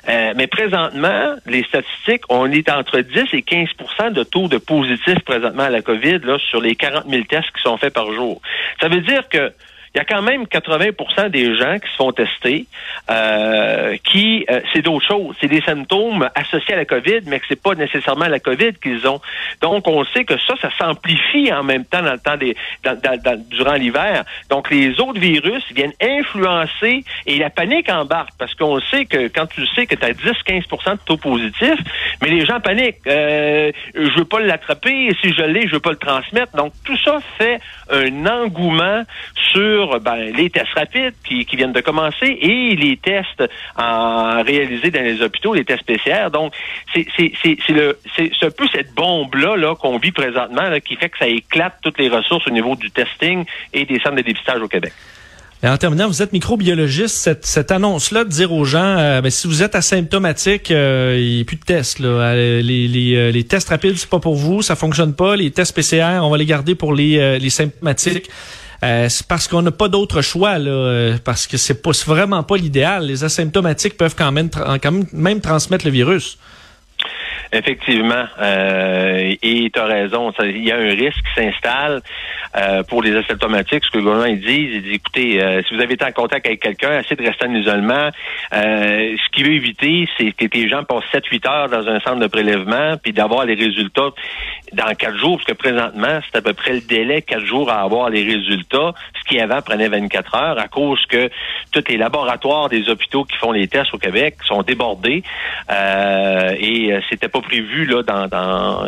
Euh, 0.07 0.33
mais 0.37 0.47
présentement, 0.47 1.35
les 1.45 1.63
statistiques, 1.63 2.23
on 2.29 2.49
est 2.51 2.69
entre 2.69 2.99
10 2.99 3.33
et 3.33 3.41
15% 3.41 4.13
de 4.13 4.23
taux 4.23 4.47
de 4.47 4.57
positifs 4.57 5.19
présentement 5.25 5.63
à 5.63 5.69
la 5.69 5.81
COVID 5.81 6.19
là, 6.23 6.37
sur 6.49 6.61
les 6.61 6.75
40 6.75 7.09
000 7.09 7.23
tests 7.23 7.51
qui 7.51 7.61
sont 7.61 7.77
faits 7.77 7.93
par 7.93 8.11
jour. 8.13 8.41
Ça 8.79 8.87
veut 8.87 9.01
dire 9.01 9.27
que 9.27 9.51
il 9.95 9.99
y 9.99 10.01
a 10.01 10.03
quand 10.03 10.21
même 10.21 10.43
80% 10.43 11.29
des 11.29 11.55
gens 11.55 11.79
qui 11.79 11.89
se 11.89 11.95
font 11.95 12.11
tester 12.11 12.65
euh, 13.09 13.95
qui, 14.03 14.45
euh, 14.49 14.59
c'est 14.73 14.81
d'autres 14.81 15.07
choses. 15.07 15.35
C'est 15.39 15.47
des 15.47 15.61
symptômes 15.61 16.29
associés 16.35 16.73
à 16.73 16.77
la 16.77 16.85
COVID, 16.85 17.21
mais 17.27 17.39
que 17.39 17.45
c'est 17.47 17.61
pas 17.61 17.75
nécessairement 17.75 18.27
la 18.27 18.41
COVID 18.41 18.73
qu'ils 18.73 19.07
ont. 19.07 19.21
Donc, 19.61 19.87
on 19.87 20.03
sait 20.05 20.25
que 20.25 20.37
ça, 20.37 20.55
ça 20.61 20.69
s'amplifie 20.77 21.53
en 21.53 21.63
même 21.63 21.85
temps 21.85 22.01
dans 22.01 22.11
le 22.11 22.19
temps 22.19 22.35
des, 22.35 22.57
durant 23.49 23.75
l'hiver. 23.75 24.25
Donc, 24.49 24.69
les 24.69 24.99
autres 24.99 25.19
virus 25.19 25.63
viennent 25.73 25.93
influencer 26.01 27.05
et 27.25 27.37
la 27.37 27.49
panique 27.49 27.89
embarque 27.89 28.31
parce 28.37 28.53
qu'on 28.53 28.81
sait 28.81 29.05
que 29.05 29.29
quand 29.29 29.45
tu 29.47 29.65
sais 29.67 29.85
que 29.85 29.95
tu 29.95 30.05
as 30.05 30.11
10-15% 30.11 30.91
de 30.91 30.99
taux 31.05 31.15
positif, 31.15 31.75
mais 32.21 32.29
les 32.29 32.45
gens 32.45 32.59
paniquent. 32.59 32.97
Euh, 33.07 33.71
je 33.93 34.17
veux 34.17 34.25
pas 34.25 34.41
l'attraper 34.41 35.15
si 35.21 35.33
je 35.33 35.43
l'ai, 35.43 35.67
je 35.67 35.73
veux 35.73 35.79
pas 35.79 35.91
le 35.91 35.97
transmettre. 35.97 36.53
Donc, 36.57 36.73
tout 36.83 36.97
ça 36.97 37.19
fait 37.37 37.59
un 37.89 38.25
engouement 38.25 39.03
sur 39.35 39.84
ben, 39.99 40.33
les 40.35 40.49
tests 40.49 40.73
rapides 40.75 41.13
qui, 41.23 41.45
viennent 41.55 41.73
de 41.73 41.81
commencer 41.81 42.37
et 42.41 42.75
les 42.75 42.97
tests 42.97 43.43
réalisés 43.77 44.91
dans 44.91 45.01
les 45.01 45.21
hôpitaux, 45.21 45.53
les 45.53 45.65
tests 45.65 45.83
PCR. 45.83 46.29
Donc, 46.31 46.53
c'est 46.93 47.07
un 48.43 48.51
peu 48.51 48.67
cette 48.73 48.93
bombe-là 48.93 49.55
-là, 49.57 49.77
qu'on 49.77 49.97
vit 49.97 50.11
présentement 50.11 50.63
qui 50.83 50.95
fait 50.95 51.09
que 51.09 51.17
ça 51.17 51.27
éclate 51.27 51.77
toutes 51.81 51.97
les 51.99 52.09
ressources 52.09 52.47
au 52.47 52.51
niveau 52.51 52.75
du 52.75 52.91
testing 52.91 53.45
et 53.73 53.85
des 53.85 53.99
centres 53.99 54.17
de 54.17 54.21
dépistage 54.21 54.61
au 54.61 54.67
Québec. 54.67 54.93
Et 55.63 55.67
en 55.67 55.77
terminant, 55.77 56.07
vous 56.07 56.21
êtes 56.21 56.33
microbiologiste. 56.33 57.15
Cette, 57.15 57.45
cette 57.45 57.71
annonce-là 57.71 58.23
de 58.23 58.29
dire 58.29 58.51
aux 58.51 58.65
gens, 58.65 58.97
euh, 58.97 59.21
ben, 59.21 59.31
si 59.31 59.47
vous 59.47 59.63
êtes 59.63 59.73
asymptomatique, 59.73 60.69
euh, 60.69 61.17
il 61.17 61.35
n'y 61.35 61.41
a 61.41 61.43
plus 61.43 61.55
de 61.55 61.63
tests. 61.63 62.01
Euh, 62.01 62.61
les, 62.61 62.87
les, 62.87 63.31
les, 63.31 63.43
tests 63.45 63.69
rapides, 63.69 63.97
c'est 63.97 64.09
pas 64.09 64.19
pour 64.19 64.35
vous, 64.35 64.61
ça 64.61 64.75
fonctionne 64.75 65.15
pas. 65.15 65.35
Les 65.35 65.49
tests 65.51 65.75
PCR, 65.75 66.19
on 66.21 66.29
va 66.29 66.37
les 66.37 66.45
garder 66.45 66.75
pour 66.75 66.93
les, 66.93 67.39
les 67.39 67.49
symptomatiques. 67.49 68.29
Euh, 68.83 69.07
c'est 69.09 69.27
parce 69.27 69.47
qu'on 69.47 69.61
n'a 69.61 69.71
pas 69.71 69.87
d'autre 69.87 70.21
choix, 70.21 70.57
là, 70.57 70.71
euh, 70.71 71.17
parce 71.23 71.47
que 71.47 71.57
c'est 71.57 71.81
pas 71.81 71.91
vraiment 72.05 72.43
pas 72.43 72.57
l'idéal. 72.57 73.05
Les 73.05 73.23
asymptomatiques 73.23 73.97
peuvent 73.97 74.15
quand 74.15 74.31
même, 74.31 74.49
même, 75.13 75.41
transmettre 75.41 75.85
le 75.85 75.91
virus. 75.91 76.37
Effectivement. 77.51 78.25
Euh, 78.41 79.35
et 79.41 79.69
tu 79.71 79.79
as 79.79 79.85
raison. 79.85 80.33
Il 80.39 80.65
y 80.65 80.71
a 80.71 80.77
un 80.77 80.89
risque 80.89 81.19
qui 81.19 81.41
s'installe 81.41 82.01
pour 82.87 83.03
les 83.03 83.15
asymptomatiques. 83.15 83.83
Ce 83.85 83.91
que 83.91 83.97
le 83.97 84.03
gouvernement 84.03 84.33
dit, 84.33 84.69
il 84.73 84.81
dit 84.81 84.93
écoutez, 84.93 85.61
si 85.67 85.75
vous 85.75 85.81
avez 85.81 85.93
été 85.93 86.05
en 86.05 86.11
contact 86.11 86.45
avec 86.47 86.61
quelqu'un, 86.61 86.99
essayez 86.99 87.17
de 87.17 87.23
rester 87.23 87.45
en 87.45 87.53
isolement. 87.53 88.09
Ce 88.51 89.31
qu'il 89.31 89.45
veut 89.45 89.53
éviter, 89.53 90.07
c'est 90.17 90.31
que 90.31 90.45
les 90.57 90.69
gens 90.69 90.83
passent 90.83 91.03
7-8 91.13 91.49
heures 91.49 91.69
dans 91.69 91.87
un 91.87 91.99
centre 91.99 92.19
de 92.19 92.27
prélèvement, 92.27 92.95
puis 93.01 93.13
d'avoir 93.13 93.45
les 93.45 93.55
résultats 93.55 94.11
dans 94.75 94.93
quatre 94.93 95.17
jours, 95.17 95.37
parce 95.37 95.47
que 95.47 95.53
présentement, 95.53 96.19
c'est 96.25 96.37
à 96.37 96.41
peu 96.41 96.53
près 96.53 96.73
le 96.73 96.81
délai 96.81 97.21
quatre 97.21 97.45
jours 97.45 97.71
à 97.71 97.81
avoir 97.81 98.09
les 98.09 98.23
résultats, 98.23 98.93
ce 99.19 99.27
qui 99.27 99.39
avant 99.39 99.61
prenait 99.61 99.87
24 99.87 100.35
heures, 100.35 100.59
à 100.59 100.67
cause 100.67 101.03
que 101.07 101.29
tous 101.71 101.83
les 101.87 101.97
laboratoires 101.97 102.69
des 102.69 102.89
hôpitaux 102.89 103.23
qui 103.23 103.37
font 103.37 103.51
les 103.51 103.67
tests 103.67 103.93
au 103.93 103.97
Québec 103.97 104.35
sont 104.45 104.61
débordés. 104.61 105.23
et 105.69 106.97
c'était 107.09 107.27
pas 107.27 107.41
prévu 107.41 107.85
là 107.85 108.03
dans, 108.03 108.27
dans 108.27 108.85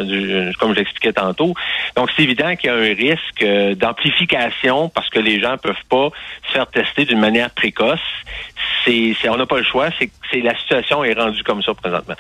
comme 0.60 0.73
je 0.73 0.80
l'expliquais 0.80 1.13
tantôt. 1.13 1.54
Donc 1.95 2.10
c'est 2.15 2.23
évident 2.23 2.56
qu'il 2.56 2.69
y 2.69 2.73
a 2.73 2.76
un 2.76 2.93
risque 2.93 3.43
euh, 3.43 3.76
d'amplification 3.76 4.89
parce 4.89 5.10
que 5.10 5.19
les 5.19 5.39
gens 5.39 5.58
peuvent 5.58 5.76
pas 5.89 6.10
se 6.47 6.54
faire 6.54 6.67
tester 6.67 7.06
d'une 7.06 7.19
manière 7.19 7.50
précoce. 7.52 8.00
C'est, 8.86 9.15
on 9.30 9.38
n'a 9.38 9.45
pas 9.45 9.58
le 9.58 9.63
choix. 9.63 9.89
C'est 10.00 10.41
la 10.41 10.58
situation 10.58 11.04
est 11.04 11.13
rendue 11.13 11.43
comme 11.43 11.62
ça 11.62 11.73
présentement. 11.73 12.15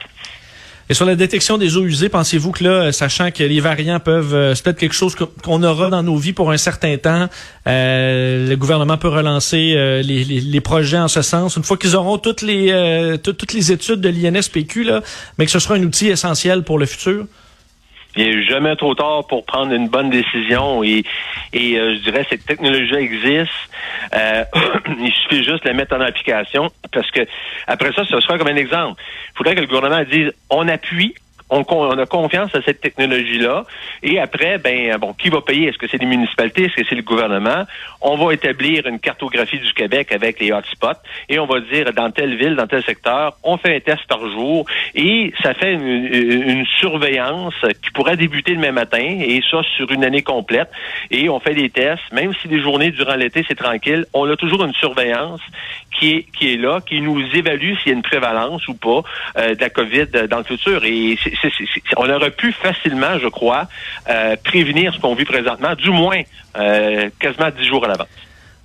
Et 0.89 0.93
sur 0.93 1.05
la 1.05 1.15
détection 1.15 1.57
des 1.57 1.75
eaux 1.75 1.83
usées, 1.83 2.07
pensez-vous 2.07 2.51
que 2.51 2.63
là, 2.63 2.91
sachant 2.93 3.31
que 3.31 3.43
les 3.43 3.59
variants 3.59 3.99
peuvent, 3.99 4.33
euh, 4.33 4.55
c'est 4.55 4.63
peut-être 4.63 4.79
quelque 4.79 4.95
chose 4.95 5.15
qu'on 5.43 5.61
aura 5.63 5.89
dans 5.89 6.01
nos 6.01 6.15
vies 6.15 6.31
pour 6.31 6.49
un 6.51 6.57
certain 6.57 6.95
temps, 6.97 7.27
euh, 7.67 8.47
le 8.47 8.55
gouvernement 8.55 8.97
peut 8.97 9.09
relancer 9.09 9.73
euh, 9.75 10.01
les, 10.01 10.61
projets 10.61 10.97
en 10.97 11.09
ce 11.09 11.21
sens, 11.21 11.57
une 11.57 11.63
fois 11.63 11.77
qu'ils 11.77 11.95
auront 11.95 12.17
toutes 12.17 12.41
les 12.41 13.17
toutes 13.21 13.53
les 13.53 13.71
études 13.71 14.01
de 14.01 14.09
l'INSPQ, 14.09 14.83
là, 14.83 15.01
mais 15.37 15.45
que 15.45 15.51
ce 15.51 15.59
sera 15.59 15.75
un 15.75 15.83
outil 15.83 16.07
essentiel 16.07 16.63
pour 16.63 16.79
le 16.79 16.85
futur? 16.85 17.25
Il 18.17 18.25
n'est 18.25 18.43
jamais 18.43 18.75
trop 18.75 18.95
tard 18.95 19.27
pour 19.27 19.45
prendre 19.45 19.71
une 19.71 19.87
bonne 19.87 20.09
décision 20.09 20.83
et, 20.83 21.03
et 21.53 21.77
euh, 21.77 21.95
je 21.95 21.99
dirais 22.01 22.25
cette 22.29 22.45
technologie 22.45 22.95
existe. 22.95 23.51
Euh, 24.13 24.43
il 24.99 25.11
suffit 25.13 25.43
juste 25.43 25.63
de 25.63 25.69
la 25.69 25.73
mettre 25.73 25.95
en 25.95 26.01
application 26.01 26.69
parce 26.91 27.09
que 27.11 27.21
après 27.67 27.93
ça, 27.93 28.03
ce 28.05 28.19
sera 28.19 28.37
comme 28.37 28.47
un 28.47 28.55
exemple. 28.55 29.01
Il 29.33 29.37
faudrait 29.37 29.55
que 29.55 29.61
le 29.61 29.67
gouvernement 29.67 30.03
dise 30.09 30.31
on 30.49 30.67
appuie 30.67 31.13
on, 31.49 31.97
a 31.97 32.05
confiance 32.05 32.53
à 32.55 32.61
cette 32.61 32.81
technologie-là. 32.81 33.65
Et 34.03 34.19
après, 34.19 34.57
ben 34.57 34.97
bon, 34.97 35.13
qui 35.13 35.29
va 35.29 35.41
payer? 35.41 35.69
Est-ce 35.69 35.77
que 35.77 35.87
c'est 35.87 35.97
les 35.97 36.05
municipalités? 36.05 36.65
Est-ce 36.65 36.75
que 36.75 36.87
c'est 36.87 36.95
le 36.95 37.01
gouvernement? 37.01 37.63
On 38.01 38.17
va 38.17 38.33
établir 38.33 38.85
une 38.87 38.99
cartographie 38.99 39.59
du 39.59 39.73
Québec 39.73 40.11
avec 40.11 40.39
les 40.39 40.51
hotspots 40.51 41.01
et 41.29 41.39
on 41.39 41.45
va 41.45 41.59
dire 41.61 41.93
dans 41.93 42.11
telle 42.11 42.35
ville, 42.35 42.55
dans 42.55 42.67
tel 42.67 42.83
secteur, 42.83 43.37
on 43.43 43.57
fait 43.57 43.75
un 43.75 43.79
test 43.79 44.05
par 44.07 44.19
jour 44.29 44.65
et 44.95 45.33
ça 45.41 45.53
fait 45.53 45.73
une, 45.73 46.65
surveillance 46.79 47.55
qui 47.81 47.91
pourrait 47.91 48.17
débuter 48.17 48.55
même 48.55 48.75
matin 48.75 48.97
et 48.99 49.41
ça 49.49 49.61
sur 49.75 49.91
une 49.91 50.03
année 50.03 50.21
complète. 50.21 50.69
Et 51.11 51.29
on 51.29 51.39
fait 51.39 51.53
des 51.53 51.69
tests, 51.69 52.11
même 52.11 52.33
si 52.41 52.47
les 52.47 52.61
journées 52.61 52.91
durant 52.91 53.15
l'été 53.15 53.45
c'est 53.47 53.55
tranquille, 53.55 54.05
on 54.13 54.29
a 54.29 54.35
toujours 54.35 54.63
une 54.63 54.73
surveillance 54.73 55.41
qui 55.97 56.11
est 56.11 56.25
qui 56.37 56.53
est 56.53 56.57
là, 56.57 56.81
qui 56.81 57.01
nous 57.01 57.19
évalue 57.33 57.73
s'il 57.77 57.87
y 57.87 57.91
a 57.91 57.93
une 57.93 58.03
prévalence 58.03 58.67
ou 58.67 58.73
pas 58.73 59.01
euh, 59.37 59.55
de 59.55 59.61
la 59.61 59.69
COVID 59.69 60.07
dans 60.29 60.37
le 60.37 60.43
futur. 60.43 60.83
Et 60.83 61.17
on 61.97 62.09
aurait 62.09 62.31
pu 62.31 62.51
facilement, 62.51 63.19
je 63.19 63.27
crois, 63.27 63.67
euh, 64.09 64.35
prévenir 64.43 64.93
ce 64.93 64.99
qu'on 64.99 65.15
vit 65.15 65.25
présentement, 65.25 65.75
du 65.75 65.89
moins 65.89 66.21
euh, 66.57 67.09
quasiment 67.19 67.49
dix 67.57 67.65
jours 67.65 67.85
à 67.85 67.89
l'avance. 67.89 68.07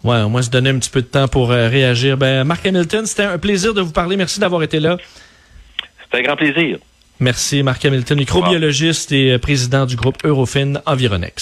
Ouais, 0.05 0.21
au 0.23 0.29
moins 0.29 0.43
se 0.43 0.51
donner 0.51 0.71
un 0.71 0.79
petit 0.79 0.91
peu 0.91 1.03
de 1.03 1.07
temps 1.07 1.29
pour 1.29 1.53
euh, 1.53 1.69
réagir. 1.69 2.17
Ben, 2.17 2.45
Marc 2.45 2.67
Hamilton, 2.67 3.07
c'était 3.07 3.25
un 3.25 3.39
plaisir 3.39 3.73
de 3.73 3.81
vous 3.81 3.93
parler. 3.93 4.17
Merci 4.17 4.41
d'avoir 4.41 4.63
été 4.63 4.81
là. 4.81 4.97
C'était 6.05 6.19
un 6.19 6.23
grand 6.23 6.37
plaisir. 6.37 6.79
Merci, 7.21 7.63
Marc 7.63 7.85
Hamilton, 7.85 8.19
microbiologiste 8.19 9.13
et 9.13 9.39
président 9.39 9.87
du 9.87 9.95
groupe 9.95 10.17
Eurofin 10.25 10.75
Environex. 10.87 11.35